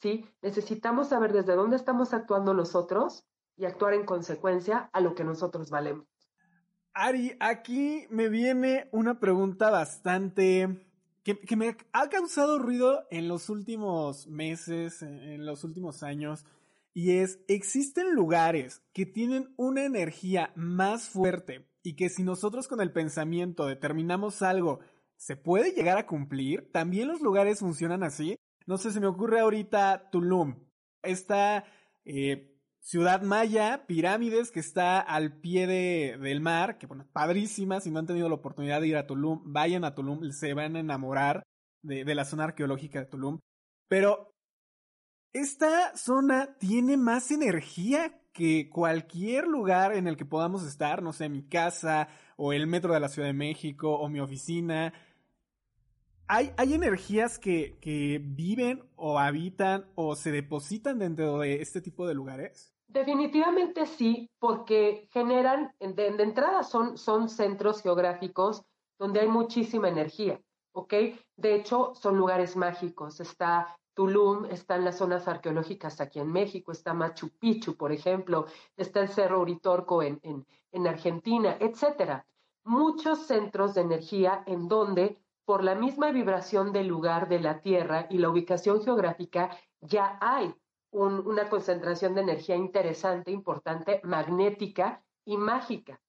[0.00, 0.24] ¿sí?
[0.40, 3.26] Necesitamos saber desde dónde estamos actuando nosotros
[3.58, 6.19] y actuar en consecuencia a lo que nosotros valemos.
[6.92, 10.86] Ari, aquí me viene una pregunta bastante
[11.22, 16.44] que, que, me ha causado ruido en los últimos meses, en los últimos años,
[16.92, 22.80] y es, ¿existen lugares que tienen una energía más fuerte y que si nosotros con
[22.80, 24.80] el pensamiento determinamos algo,
[25.16, 26.70] se puede llegar a cumplir?
[26.72, 28.36] ¿También los lugares funcionan así?
[28.66, 30.56] No sé, se me ocurre ahorita Tulum.
[31.02, 31.64] Esta
[32.04, 32.49] eh,
[32.80, 37.80] ciudad maya, pirámides, que está al pie de, del mar, que bueno, padrísima.
[37.80, 40.76] Si no han tenido la oportunidad de ir a Tulum, vayan a Tulum, se van
[40.76, 41.42] a enamorar
[41.82, 43.38] de, de la zona arqueológica de Tulum.
[43.88, 44.34] Pero
[45.32, 51.28] esta zona tiene más energía que cualquier lugar en el que podamos estar, no sé,
[51.28, 54.92] mi casa o el metro de la Ciudad de México o mi oficina
[56.32, 62.72] ¿Hay, energías que, viven o habitan o se depositan dentro de este tipo de lugares?
[62.86, 68.62] Definitivamente sí, porque generan, de, entrada son, centros geográficos
[68.96, 70.40] donde hay muchísima energía,
[70.70, 70.94] ¿ok?
[71.36, 73.18] De hecho, son lugares mágicos.
[73.18, 79.00] Está Tulum, están las zonas arqueológicas aquí en México, está Machu Picchu, por ejemplo, está
[79.00, 82.24] el Cerro Uritorco en, en Argentina, etcétera.
[82.62, 85.18] Muchos centros de energía en donde
[85.50, 90.54] por la misma vibración del lugar de la Tierra y la ubicación geográfica, ya hay
[90.92, 96.00] una concentración de energía interesante, importante, magnética y mágica.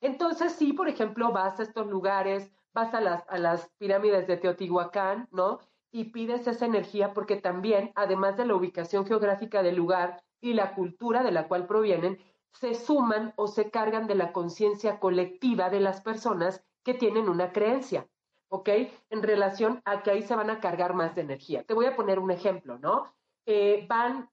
[0.00, 4.36] Entonces, sí, por ejemplo, vas a estos lugares, vas a las, a las pirámides de
[4.36, 5.60] Teotihuacán, ¿no?
[5.92, 10.74] Y pides esa energía porque también, además de la ubicación geográfica del lugar y la
[10.74, 12.18] cultura de la cual provienen,
[12.50, 17.52] se suman o se cargan de la conciencia colectiva de las personas que tienen una
[17.52, 18.08] creencia.
[18.48, 18.68] ¿Ok?
[19.10, 21.64] En relación a que ahí se van a cargar más de energía.
[21.64, 23.12] Te voy a poner un ejemplo, ¿no?
[23.46, 24.30] Eh, van,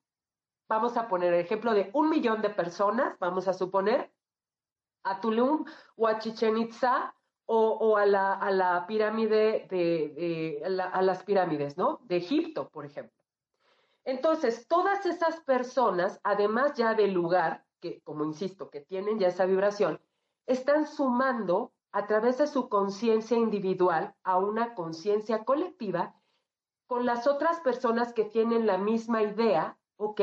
[0.68, 4.12] vamos a poner el ejemplo de un millón de personas, vamos a suponer,
[5.04, 7.14] a Tulum o a Chichen Itza
[7.48, 12.00] o, a, la, a, la, pirámide de, a las pirámides, ¿no?
[12.06, 13.24] De Egipto, por ejemplo.
[14.04, 19.46] Entonces, todas esas personas, además ya del lugar, que como insisto, que tienen ya esa
[19.46, 20.02] vibración,
[20.48, 26.14] están sumando a través de su conciencia individual a una conciencia colectiva
[26.88, 30.20] con las otras personas que tienen la misma idea, ¿ok?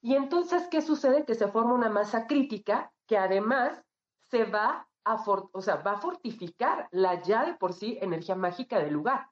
[0.00, 1.26] Y entonces, ¿qué sucede?
[1.26, 3.84] Que se forma una masa crítica que además
[4.30, 5.22] se va a,
[5.52, 9.28] o sea, va a fortificar la ya de por sí energía mágica del lugar.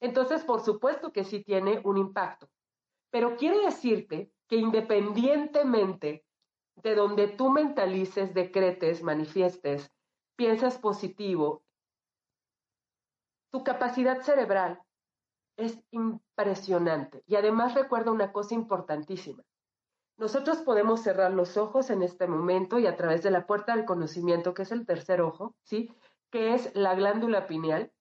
[0.00, 2.46] Entonces, por supuesto que sí tiene un impacto.
[3.10, 6.26] Pero quiero decirte que independientemente
[6.82, 9.90] de donde tú mentalices, decretes, manifiestes,
[10.42, 11.62] piensas positivo,
[13.52, 14.82] tu capacidad cerebral
[15.56, 17.22] es impresionante.
[17.28, 19.44] Y además recuerda una cosa importantísima.
[20.16, 23.84] Nosotros podemos cerrar los ojos en este momento y a través de la puerta del
[23.84, 25.94] conocimiento, que es el tercer ojo, ¿sí?
[26.32, 27.92] Que es la glándula pineal,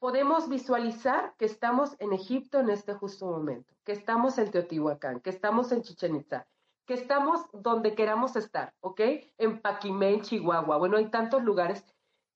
[0.00, 5.30] podemos visualizar que estamos en Egipto en este justo momento, que estamos en Teotihuacán, que
[5.30, 6.48] estamos en Chichen Itza,
[6.86, 9.00] que estamos donde queramos estar, ¿ok?
[9.38, 10.76] En Paquimé, en Chihuahua.
[10.78, 11.84] Bueno, hay tantos lugares.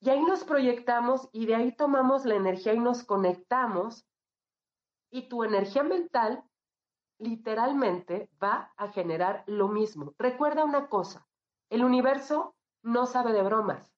[0.00, 4.06] Y ahí nos proyectamos y de ahí tomamos la energía y nos conectamos.
[5.10, 6.44] Y tu energía mental
[7.18, 10.14] literalmente va a generar lo mismo.
[10.18, 11.26] Recuerda una cosa,
[11.70, 13.92] el universo no sabe de bromas.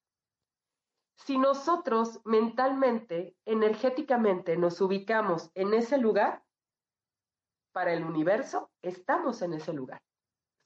[1.16, 6.44] Si nosotros mentalmente, energéticamente nos ubicamos en ese lugar,
[7.72, 10.00] para el universo estamos en ese lugar.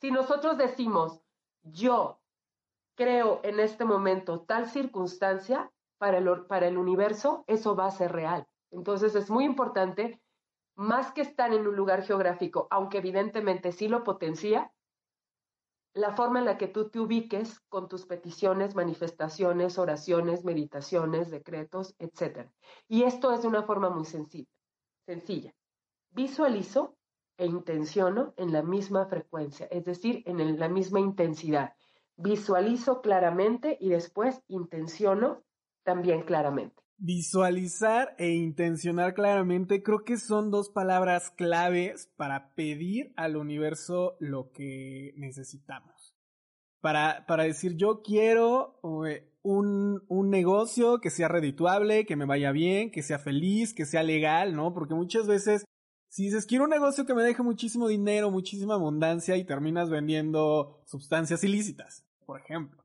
[0.02, 1.22] Si nosotros decimos,
[1.62, 2.20] yo
[2.96, 8.10] creo en este momento tal circunstancia, para el, para el universo eso va a ser
[8.10, 8.48] real.
[8.72, 10.20] Entonces es muy importante
[10.74, 14.72] más que estar en un lugar geográfico, aunque evidentemente sí lo potencia,
[15.94, 21.94] la forma en la que tú te ubiques con tus peticiones, manifestaciones, oraciones, meditaciones, decretos,
[22.00, 22.50] etc.
[22.88, 24.50] Y esto es de una forma muy sencilla.
[25.06, 25.54] sencilla.
[26.10, 26.96] Visualizo
[27.42, 31.74] e intenciono en la misma frecuencia, es decir, en la misma intensidad.
[32.16, 35.42] Visualizo claramente y después intenciono
[35.82, 36.80] también claramente.
[36.98, 44.52] Visualizar e intencionar claramente creo que son dos palabras claves para pedir al universo lo
[44.52, 46.14] que necesitamos.
[46.80, 52.52] Para, para decir yo quiero eh, un, un negocio que sea redituable, que me vaya
[52.52, 54.72] bien, que sea feliz, que sea legal, ¿no?
[54.72, 55.64] Porque muchas veces
[56.12, 60.82] si dices, quiero un negocio que me deje muchísimo dinero, muchísima abundancia y terminas vendiendo
[60.84, 62.84] sustancias ilícitas, por ejemplo.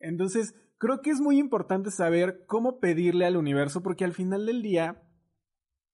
[0.00, 4.60] Entonces, creo que es muy importante saber cómo pedirle al universo porque al final del
[4.60, 5.00] día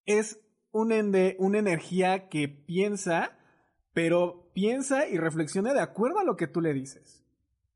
[0.06, 0.40] es
[0.70, 3.38] un ende, una energía que piensa,
[3.92, 7.26] pero piensa y reflexiona de acuerdo a lo que tú le dices.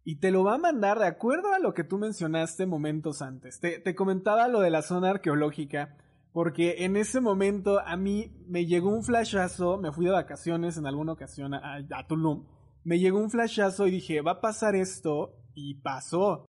[0.02, 3.60] Y te lo va a mandar de acuerdo a lo que tú mencionaste momentos antes.
[3.60, 5.98] Te, te comentaba lo de la zona arqueológica,
[6.34, 10.84] porque en ese momento a mí me llegó un flashazo, me fui de vacaciones en
[10.84, 12.44] alguna ocasión a, Tulum,
[12.82, 16.46] me llegó un flashazo y dije, va a pasar esto, y pasó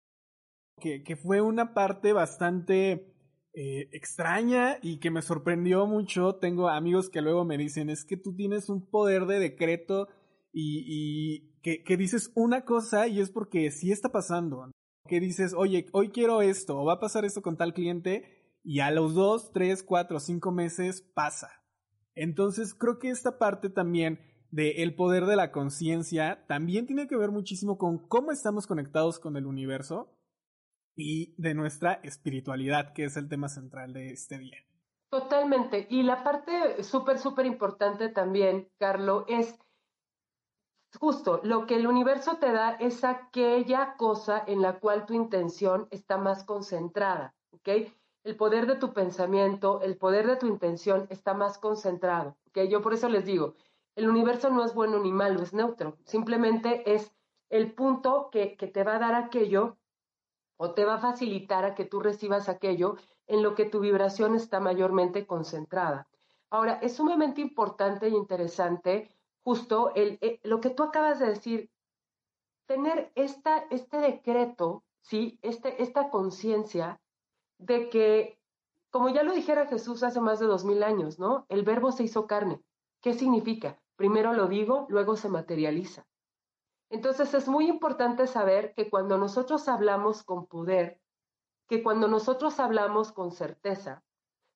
[0.80, 3.14] que, fue una parte bastante
[3.52, 6.36] eh, extraña y que me sorprendió mucho.
[6.36, 10.08] Tengo amigos que luego me dicen, es que tú tienes un poder de decreto
[10.52, 14.70] y, que, dices una cosa y es porque sí está pasando.
[15.06, 18.80] Que dices, oye, hoy quiero esto o va a pasar esto con tal cliente y
[18.80, 21.50] a los dos, tres, cuatro, cinco meses pasa.
[22.14, 24.18] Entonces creo que esta parte también
[24.56, 29.36] el poder de la conciencia también tiene que ver muchísimo con cómo estamos conectados con
[29.36, 30.16] el universo
[30.96, 34.58] y de nuestra espiritualidad, que es el tema central de este día.
[35.10, 35.86] Totalmente.
[35.90, 39.58] Y la parte súper, súper importante también, Carlo, es
[40.98, 45.88] justo lo que el universo te da es aquella cosa en la cual tu intención
[45.90, 47.68] está más concentrada, ¿ok?
[48.24, 52.60] El poder de tu pensamiento, el poder de tu intención está más concentrado, ¿ok?
[52.70, 53.54] Yo por eso les digo,
[53.96, 57.12] el universo no es bueno ni malo, es neutro, simplemente es
[57.50, 59.76] el punto que, que te va a dar aquello
[60.56, 64.34] o te va a facilitar a que tú recibas aquello en lo que tu vibración
[64.34, 66.08] está mayormente concentrada.
[66.50, 69.10] Ahora, es sumamente importante e interesante
[69.42, 71.70] justo el, eh, lo que tú acabas de decir,
[72.66, 75.38] tener esta, este decreto, ¿sí?
[75.42, 77.00] Este, esta conciencia
[77.58, 78.38] de que,
[78.90, 81.46] como ya lo dijera Jesús hace más de dos mil años, ¿no?
[81.48, 82.62] El verbo se hizo carne.
[83.00, 83.80] ¿Qué significa?
[83.96, 86.06] Primero lo digo, luego se materializa.
[86.90, 91.00] Entonces es muy importante saber que cuando nosotros hablamos con poder,
[91.68, 94.04] que cuando nosotros hablamos con certeza,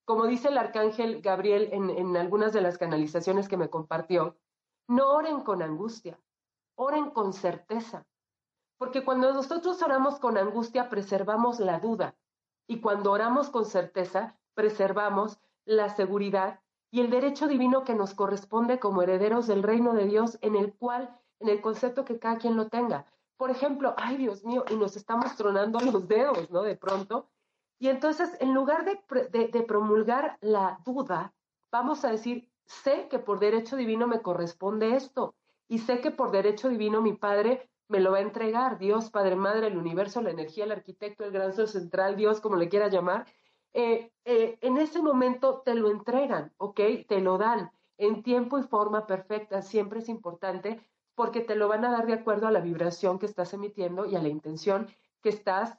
[0.05, 4.39] como dice el arcángel Gabriel en, algunas de las canalizaciones que me compartió,
[4.89, 6.19] no oren con angustia,
[6.77, 8.07] oren con certeza.
[8.79, 12.17] Porque cuando nosotros oramos con angustia, preservamos la duda.
[12.69, 16.61] Y cuando oramos con certeza, preservamos la seguridad
[16.91, 20.73] y el derecho divino que nos corresponde como herederos del reino de Dios en el
[20.75, 23.07] cual en el concepto que cada quien lo tenga.
[23.37, 26.63] por ejemplo, ay Dios mío, y nos estamos tronando los dedos, ¿no?
[26.63, 27.29] De pronto.
[27.79, 31.33] Y entonces, en lugar de, de promulgar la duda,
[31.71, 35.35] vamos a decir, sé que por derecho divino me corresponde esto
[35.69, 39.37] y sé que por derecho divino mi Padre me lo va a entregar, Dios, Padre,
[39.37, 42.89] Madre, el universo, la energía, el arquitecto, el gran sol central, Dios, como le quiera
[42.89, 43.27] llamar,
[43.73, 46.81] eh, eh, en ese momento te lo entregan, ¿ok?
[47.09, 50.81] Te lo dan en tiempo y forma perfecta, siempre es importante
[51.15, 54.15] porque te lo van a dar de acuerdo a la vibración que estás emitiendo y
[54.15, 54.89] a la intención
[55.21, 55.79] que estás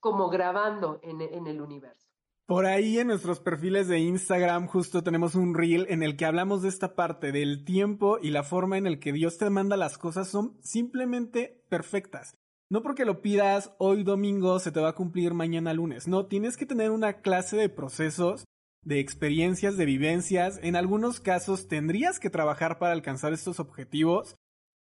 [0.00, 2.03] como grabando en, en el universo.
[2.46, 6.60] Por ahí en nuestros perfiles de Instagram justo tenemos un reel en el que hablamos
[6.60, 9.96] de esta parte del tiempo y la forma en el que Dios te manda las
[9.96, 12.34] cosas son simplemente perfectas.
[12.68, 16.06] No porque lo pidas hoy domingo se te va a cumplir mañana lunes.
[16.06, 18.44] No, tienes que tener una clase de procesos,
[18.82, 20.60] de experiencias, de vivencias.
[20.62, 24.36] En algunos casos tendrías que trabajar para alcanzar estos objetivos.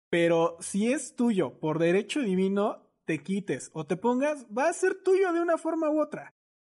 [0.09, 5.01] Pero si es tuyo por derecho divino, te quites o te pongas, va a ser
[5.01, 6.33] tuyo de una forma u otra.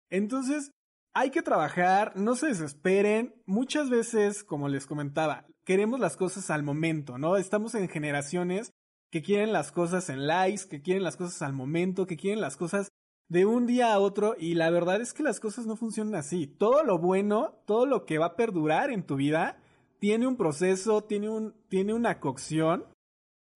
[0.10, 0.72] Entonces,
[1.14, 3.36] hay que trabajar, no se desesperen.
[3.46, 7.38] Muchas veces, como les comentaba, queremos las cosas al momento, ¿no?
[7.38, 8.72] Estamos en generaciones
[9.12, 12.58] que quieren las cosas en likes, que quieren las cosas al momento, que quieren las
[12.58, 12.90] cosas
[13.28, 16.48] de un día a otro y la verdad es que las cosas no funcionan así.
[16.48, 19.62] Todo lo bueno, todo lo que va a perdurar en tu vida,
[20.00, 22.86] tiene un proceso, tiene, un, tiene una cocción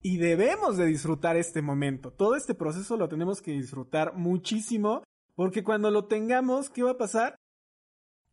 [0.02, 2.12] y debemos de disfrutar este momento.
[2.12, 5.04] Todo este proceso lo tenemos que disfrutar muchísimo
[5.36, 7.36] porque cuando lo tengamos, ¿qué va a pasar?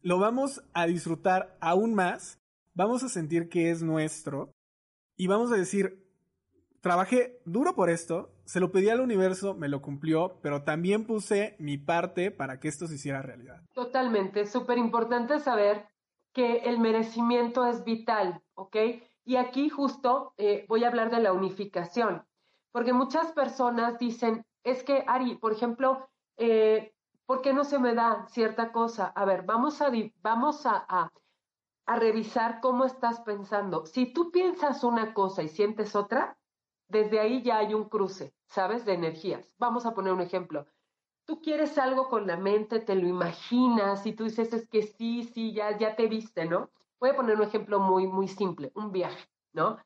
[0.03, 2.40] Lo vamos a disfrutar aún más,
[2.72, 4.51] vamos a sentir que es nuestro
[5.16, 6.07] y vamos a decir,
[6.80, 11.55] trabajé duro por esto, se lo pedí al universo, me lo cumplió, pero también puse
[11.59, 13.61] mi parte para que esto se hiciera realidad.
[13.74, 15.86] Totalmente, súper importante saber
[16.32, 18.76] que el merecimiento es vital, ¿ok?
[19.26, 22.24] Y aquí justo eh, voy a hablar de la unificación,
[22.72, 26.94] porque muchas personas dicen, es que Ari, por ejemplo, eh,
[27.31, 29.07] ¿por qué no se me da cierta cosa?
[29.07, 31.12] A ver, vamos a, vamos a,
[31.87, 33.87] a revisar cómo estás pensando.
[33.87, 36.41] Si tú piensas una cosa y sientes otra,
[36.89, 38.85] desde ahí ya hay un cruce, ¿sabes?
[38.85, 39.55] De energías.
[39.59, 40.66] Vamos a poner un ejemplo.
[41.24, 45.22] Tú quieres algo con la mente, te lo imaginas y tú dices, es que sí,
[45.22, 46.72] sí, ya, ya te viste, ¿no?
[46.99, 49.78] Voy a poner un ejemplo muy, muy simple, un viaje, ¿no?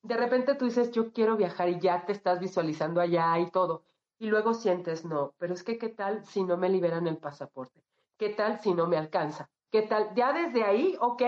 [0.00, 3.84] De repente tú dices, yo quiero viajar y ya te estás visualizando allá y todo.
[4.18, 7.84] Y luego sientes, no, pero es que qué tal si no me liberan el pasaporte?
[8.16, 9.50] ¿Qué tal si no me alcanza?
[9.70, 10.14] ¿Qué tal?
[10.14, 11.22] Ya desde ahí, ok,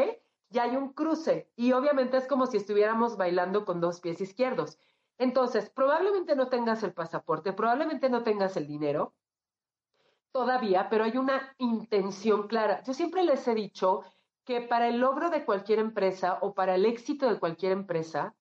[0.50, 4.78] ya hay un cruce y obviamente es como si estuviéramos bailando con dos pies izquierdos.
[5.18, 9.14] Entonces, probablemente no tengas el pasaporte, probablemente no tengas el dinero
[10.30, 12.82] todavía, pero hay una intención clara.
[12.84, 14.02] Yo siempre les he dicho
[14.44, 18.35] que para el logro de cualquier empresa o para el éxito de cualquier empresa,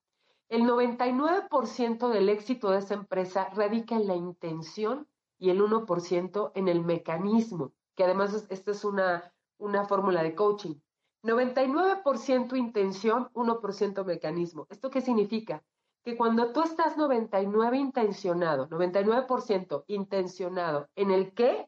[0.50, 6.68] el 99% del éxito de esa empresa radica en la intención y el 1% en
[6.68, 10.76] el mecanismo, que además esta es una, una fórmula de coaching.
[11.24, 14.68] 99% intención, 1% mecanismo.
[14.70, 15.64] ¿Esto qué significa?
[16.04, 21.68] Que cuando tú estás 99 intencionado, 99% intencionado en el qué,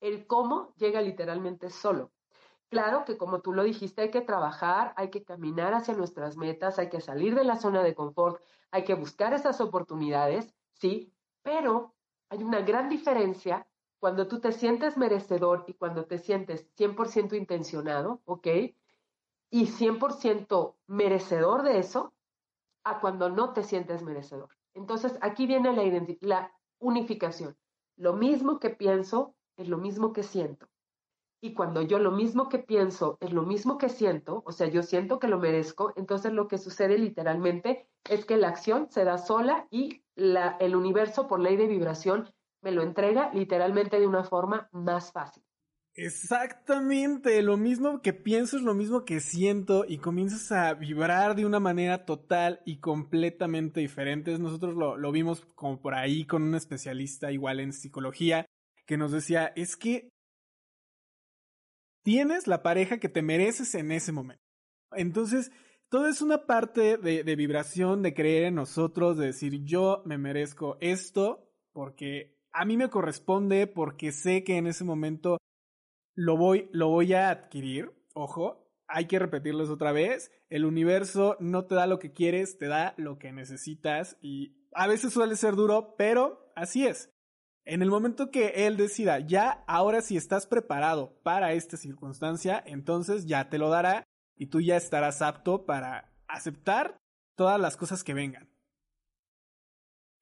[0.00, 2.12] el cómo llega literalmente solo.
[2.72, 6.78] Claro que como tú lo dijiste, hay que trabajar, hay que caminar hacia nuestras metas,
[6.78, 11.12] hay que salir de la zona de confort, hay que buscar esas oportunidades, sí,
[11.42, 11.94] pero
[12.30, 13.68] hay una gran diferencia
[14.00, 18.46] cuando tú te sientes merecedor y cuando te sientes 100% intencionado, ¿ok?
[19.50, 22.14] Y 100% merecedor de eso,
[22.84, 24.48] a cuando no te sientes merecedor.
[24.72, 27.54] Entonces, aquí viene la, la unificación.
[27.96, 30.71] Lo mismo que pienso es lo mismo que siento.
[31.44, 34.84] Y cuando yo lo mismo que pienso es lo mismo que siento, o sea, yo
[34.84, 39.18] siento que lo merezco, entonces lo que sucede literalmente es que la acción se da
[39.18, 42.30] sola y la, el universo por ley de vibración
[42.62, 45.42] me lo entrega literalmente de una forma más fácil.
[45.94, 51.44] Exactamente, lo mismo que pienso es lo mismo que siento y comienzas a vibrar de
[51.44, 54.38] una manera total y completamente diferente.
[54.38, 58.46] Nosotros lo, lo vimos como por ahí con un especialista igual en psicología
[58.86, 60.08] que nos decía, es que
[62.02, 64.42] tienes la pareja que te mereces en ese momento.
[64.92, 65.50] Entonces,
[65.88, 70.78] todo es una parte de, vibración, de creer en nosotros, de decir yo me merezco
[70.80, 75.36] esto porque a mí me corresponde porque sé que en ese momento
[76.14, 77.92] lo voy, lo voy a adquirir.
[78.14, 80.32] Ojo, hay que repetirles otra vez.
[80.48, 84.86] El universo no te da lo que quieres, te da lo que necesitas y a
[84.86, 87.11] veces suele ser duro, pero así es.
[87.64, 93.26] En el momento que él decida, ya, ahora si estás preparado para esta circunstancia, entonces
[93.26, 94.04] ya te lo dará
[94.36, 96.98] y tú ya estarás apto para aceptar
[97.36, 98.48] todas las cosas que vengan.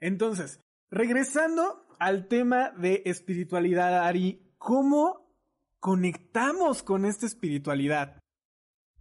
[0.00, 0.60] Entonces,
[0.90, 5.34] regresando al tema de espiritualidad, Ari, ¿cómo
[5.78, 8.18] conectamos con esta espiritualidad?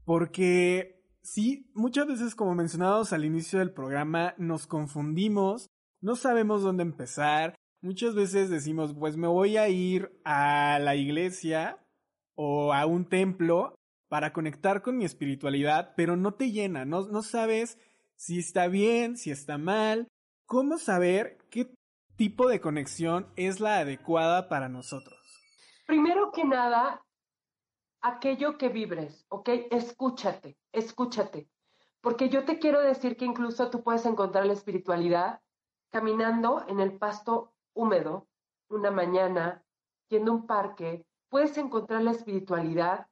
[0.06, 5.68] Porque sí, muchas veces, como mencionábamos al inicio del programa, nos confundimos,
[6.02, 7.56] no sabemos dónde empezar.
[7.82, 11.80] Muchas veces decimos, pues me voy a ir a la iglesia
[12.36, 13.76] o a un templo
[14.10, 17.78] para conectar con mi espiritualidad, pero no te llena, no, no sabes
[18.16, 20.10] si está bien, si está mal,
[20.46, 21.72] cómo saber qué
[22.18, 25.18] tipo de conexión es la adecuada para nosotros.
[25.88, 27.02] Primero que nada,
[28.02, 29.50] aquello que vibres, ¿ok?
[29.72, 31.48] Escúchate, escúchate.
[32.02, 35.40] Porque yo te quiero decir que incluso tú puedes encontrar la espiritualidad
[35.92, 38.28] caminando en el pasto húmedo
[38.70, 39.64] una mañana,
[40.10, 41.06] yendo a un parque.
[41.30, 43.08] Puedes encontrar la espiritualidad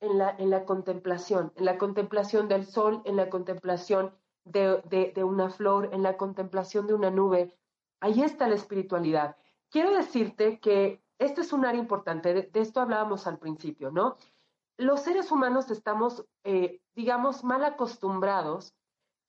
[0.00, 4.14] en la, en la contemplación, en la contemplación del sol, en la contemplación
[4.44, 7.56] de, de, una flor, en la contemplación de una nube.
[8.00, 9.36] Ahí está la espiritualidad.
[9.70, 14.16] Quiero decirte que este es un área importante, de, esto hablábamos al principio, ¿no?
[14.76, 18.74] Los seres humanos estamos, eh, digamos, mal acostumbrados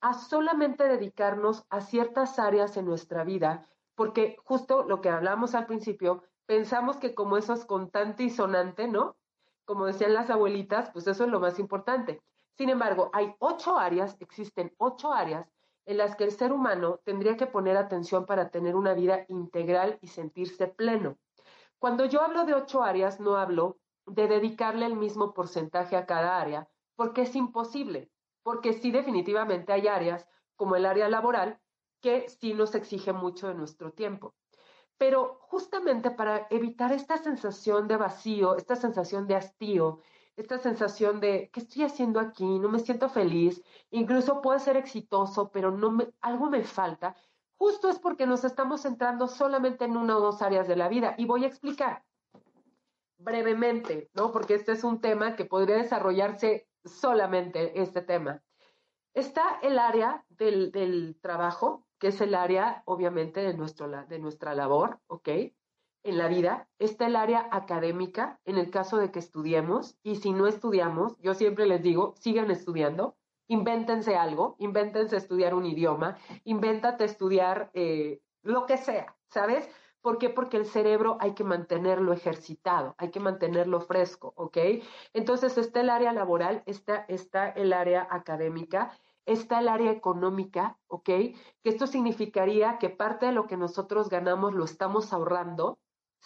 [0.02, 3.66] a solamente dedicarnos a ciertas áreas en nuestra vida,
[3.98, 8.88] porque justo lo que hablamos al principio, pensamos que como eso es contante y sonante,
[8.88, 9.18] ¿no?
[9.68, 12.22] como decían las abuelitas, pues eso es lo más importante.
[12.58, 15.46] Sin embargo, hay ocho áreas, existen ocho áreas
[15.86, 20.00] en las que el ser humano tendría que poner atención para tener una vida integral
[20.02, 21.18] y sentirse pleno.
[21.80, 26.40] Cuando yo hablo de ocho áreas, no hablo de dedicarle el mismo porcentaje a cada
[26.40, 28.10] área, porque es imposible,
[28.44, 31.60] porque sí definitivamente hay áreas, como el área laboral,
[32.02, 34.36] que sí nos exige mucho de nuestro tiempo.
[34.98, 40.00] Pero justamente para evitar esta sensación de vacío, esta sensación de hastío,
[40.36, 42.60] esta sensación de ¿qué estoy haciendo aquí?
[42.60, 47.16] No me siento feliz, incluso puede ser exitoso, pero no me, algo me falta.
[47.58, 51.16] Justo es porque nos estamos centrando solamente en una o dos áreas de la vida
[51.18, 52.04] y voy a explicar
[53.18, 54.32] brevemente, ¿no?
[54.32, 58.44] Porque este es un tema que podría desarrollarse solamente este tema.
[59.16, 64.54] Está el área del, del trabajo, que es el área, obviamente, de, nuestro, de nuestra
[64.56, 65.30] labor, ¿ok?
[66.04, 66.70] En la vida.
[66.80, 71.34] Está el área académica, en el caso de que estudiemos, y si no estudiamos, yo
[71.34, 73.16] siempre les digo, sigan estudiando,
[73.48, 79.70] invéntense algo, invéntense estudiar un idioma, invéntate estudiar eh, lo que sea, ¿sabes?
[80.02, 80.30] ¿Por qué?
[80.30, 84.58] Porque el cerebro hay que mantenerlo ejercitado, hay que mantenerlo fresco, ¿ok?
[85.14, 88.98] Entonces está el área laboral, está, está el área académica
[89.28, 91.06] está el área económica, ¿ok?
[91.06, 95.80] Que esto significaría que parte de lo que nosotros ganamos lo estamos ahorrando,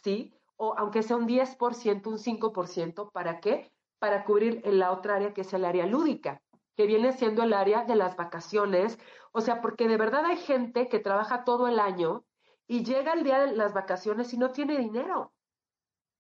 [0.04, 0.34] ¿sí?
[0.56, 3.74] O aunque sea un 10%, un 5%, ¿para qué?
[4.00, 6.42] Para cubrir en la otra área que es el área lúdica,
[6.78, 9.00] que viene siendo el área de las vacaciones.
[9.32, 12.24] O sea, porque de verdad hay gente que trabaja todo el año
[12.68, 15.34] y llega el día de las vacaciones y no tiene dinero.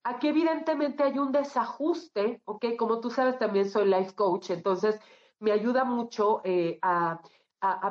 [0.03, 2.75] Aquí evidentemente hay un desajuste, ¿ok?
[2.77, 4.99] Como tú sabes, también soy life coach, entonces
[5.41, 7.21] me ayuda mucho eh, a,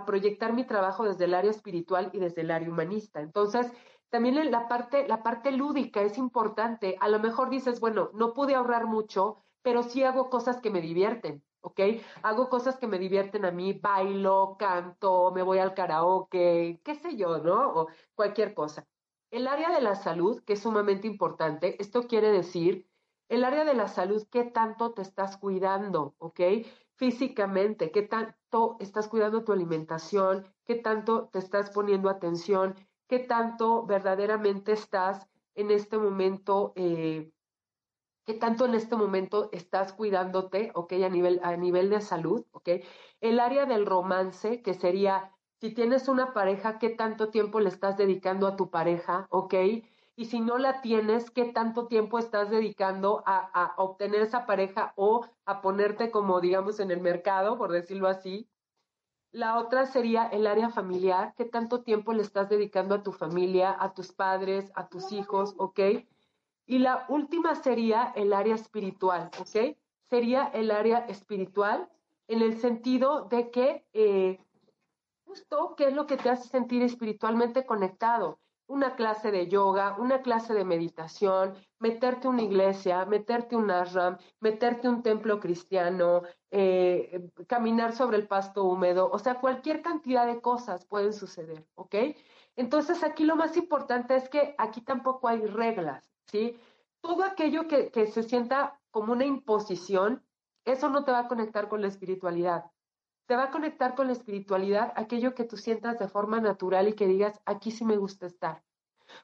[0.04, 3.20] proyectar mi trabajo desde el área espiritual y desde el área humanista.
[3.20, 3.70] Entonces,
[4.08, 6.96] también la parte, la parte lúdica es importante.
[7.00, 10.80] A lo mejor dices, bueno, no pude ahorrar mucho, pero sí hago cosas que me
[10.80, 11.80] divierten, ¿ok?
[12.22, 17.16] Hago cosas que me divierten a mí, bailo, canto, me voy al karaoke, qué sé
[17.16, 17.68] yo, ¿no?
[17.74, 18.86] O cualquier cosa.
[19.30, 22.89] El área de la salud, que es sumamente importante, esto quiere decir
[23.30, 26.40] el área de la salud, qué tanto te estás cuidando, ¿ok?
[27.00, 32.74] físicamente, qué tanto estás cuidando tu alimentación, qué tanto te estás poniendo atención,
[33.08, 37.32] qué tanto verdaderamente estás en este momento, eh,
[38.26, 42.68] qué tanto en este momento estás cuidándote, ok, a nivel, a nivel de salud, ok.
[43.22, 47.96] El área del romance, que sería, si tienes una pareja, qué tanto tiempo le estás
[47.96, 49.54] dedicando a tu pareja, ok
[50.20, 55.26] y si no la tienes, qué tanto tiempo estás dedicando a, obtener esa pareja o
[55.46, 58.46] a ponerte como, digamos, en el mercado, por decirlo así.
[59.32, 63.74] La otra sería el área familiar, qué tanto tiempo le estás dedicando a tu familia,
[63.80, 65.80] a tus padres, a tus hijos, ¿ok?
[66.66, 69.74] Y la última sería el área espiritual, ¿ok?
[70.10, 71.88] Sería el área espiritual
[72.28, 74.38] en el sentido de que eh,
[75.24, 78.38] justo qué es lo que te hace sentir espiritualmente conectado
[78.70, 84.16] una clase de yoga, una clase de meditación, meterte a una iglesia, meterte un ashram,
[84.38, 90.24] meterte a un templo cristiano, eh, caminar sobre el pasto húmedo, o sea, cualquier cantidad
[90.24, 91.96] de cosas pueden suceder, ¿ok?
[92.54, 96.56] Entonces aquí lo más importante es que aquí tampoco hay reglas, ¿sí?
[97.00, 100.24] Todo aquello que, que se sienta como una imposición,
[100.64, 102.66] eso no te va a conectar con la espiritualidad.
[103.30, 106.94] Te va a conectar con la espiritualidad, aquello que tú sientas de forma natural y
[106.94, 108.64] que digas, aquí sí me gusta estar.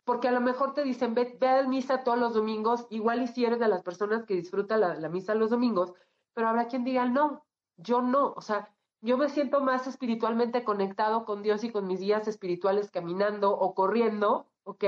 [0.04, 3.26] Porque a lo mejor te dicen, ve, ve a misa todos los domingos, igual y
[3.26, 5.92] si eres de las personas que disfruta la, la misa los domingos,
[6.34, 7.44] pero habrá quien diga, no,
[7.78, 11.98] yo no, o sea, yo me siento más espiritualmente conectado con Dios y con mis
[11.98, 14.84] guías espirituales caminando o corriendo, ¿ok?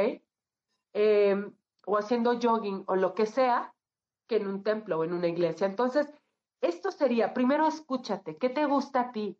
[0.92, 1.56] Em,
[1.86, 3.74] o haciendo jogging o lo que sea,
[4.28, 5.66] que en un templo o en una iglesia.
[5.66, 6.06] Entonces,
[6.60, 9.38] esto sería, primero escúchate, ¿qué te gusta a ti?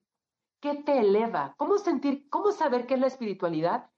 [0.60, 1.54] ¿Qué te eleva?
[1.56, 3.90] ¿Cómo sentir, cómo saber qué es la espiritualidad?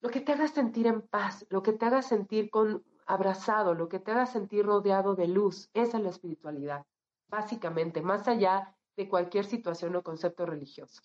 [0.00, 3.88] Lo que te haga sentir en paz, lo que te haga sentir con abrazado, lo
[3.88, 6.84] que te haga sentir rodeado de luz, esa es la espiritualidad,
[7.28, 11.02] básicamente, más allá de cualquier situación o concepto religioso.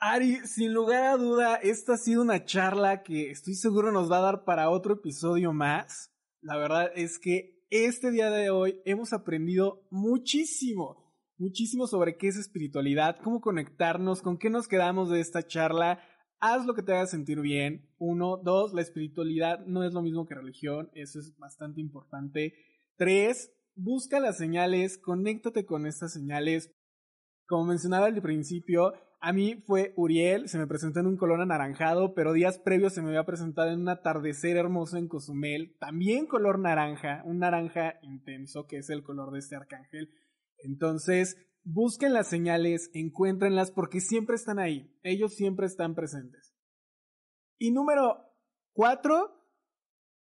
[0.00, 4.18] Ari, sin lugar a duda, esta ha sido una charla que estoy seguro nos va
[4.18, 6.12] a dar para otro episodio más.
[6.40, 10.96] La verdad es que este día de hoy hemos aprendido muchísimo,
[11.36, 16.00] muchísimo sobre qué es espiritualidad, cómo conectarnos, con qué nos quedamos de esta charla.
[16.40, 17.90] Haz lo que te haga sentir bien.
[17.98, 22.54] Uno, dos, la espiritualidad no es lo mismo que religión, eso es bastante importante.
[22.96, 26.72] Tres, busca las señales, conéctate con estas señales.
[27.46, 32.14] Como mencionaba al principio, a mí fue Uriel, se me presentó en un color anaranjado,
[32.14, 36.58] pero días previos se me había presentado en un atardecer hermoso en Cozumel, también color
[36.60, 40.10] naranja, un naranja intenso que es el color de este arcángel.
[40.58, 46.54] Entonces, busquen las señales, encuéntrenlas porque siempre están ahí, ellos siempre están presentes.
[47.58, 48.18] Y número
[48.72, 49.37] cuatro,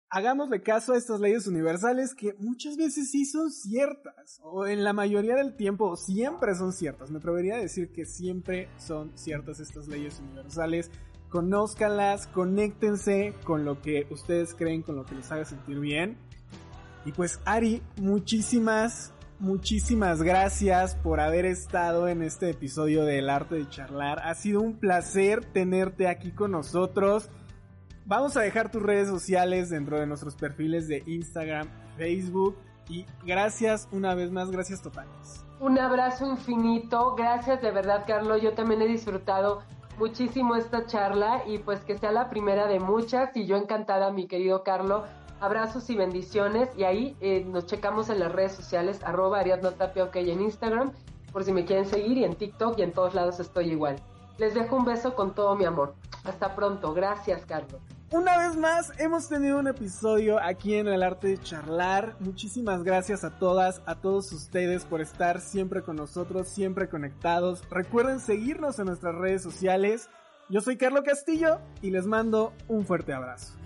[0.10, 4.94] hagámosle caso a estas leyes universales que muchas veces sí son ciertas, o en la
[4.94, 7.12] mayoría del tiempo siempre son ciertas.
[7.12, 10.92] Me atrevería a decir que siempre son ciertas estas leyes universales.
[11.30, 16.18] Conózcanlas, conéctense con lo que ustedes creen, con lo que les haga sentir bien.
[17.06, 23.70] Y pues Ari, muchísimas, muchísimas gracias por haber estado en este episodio del arte de
[23.70, 24.20] charlar.
[24.20, 27.30] Ha sido un placer tenerte aquí con nosotros.
[28.08, 32.56] Vamos a dejar tus redes sociales dentro de nuestros perfiles de Instagram, Facebook
[32.88, 35.44] y gracias una vez más, gracias totales.
[35.60, 39.62] Un abrazo infinito, gracias de verdad Carlos, yo también he disfrutado
[39.98, 44.26] muchísimo esta charla y pues que sea la primera de muchas y yo encantada mi
[44.26, 45.04] querido Carlos,
[45.42, 49.74] abrazos y bendiciones y ahí eh, nos checamos en las redes sociales arroba Ariadna
[50.14, 50.94] en Instagram
[51.34, 53.98] por si me quieren seguir y en TikTok y en todos lados estoy igual.
[54.38, 55.94] Les dejo un beso con todo mi amor.
[56.24, 57.82] Hasta pronto, gracias Carlos.
[58.10, 62.16] Una vez más, hemos tenido un episodio aquí en el arte de charlar.
[62.22, 67.64] Muchísimas gracias a todas, a todos ustedes por estar siempre con nosotros, siempre conectados.
[67.70, 70.10] Recuerden seguirnos en nuestras redes sociales.
[70.48, 73.57] Yo soy Carlos Castillo y les mando un fuerte abrazo.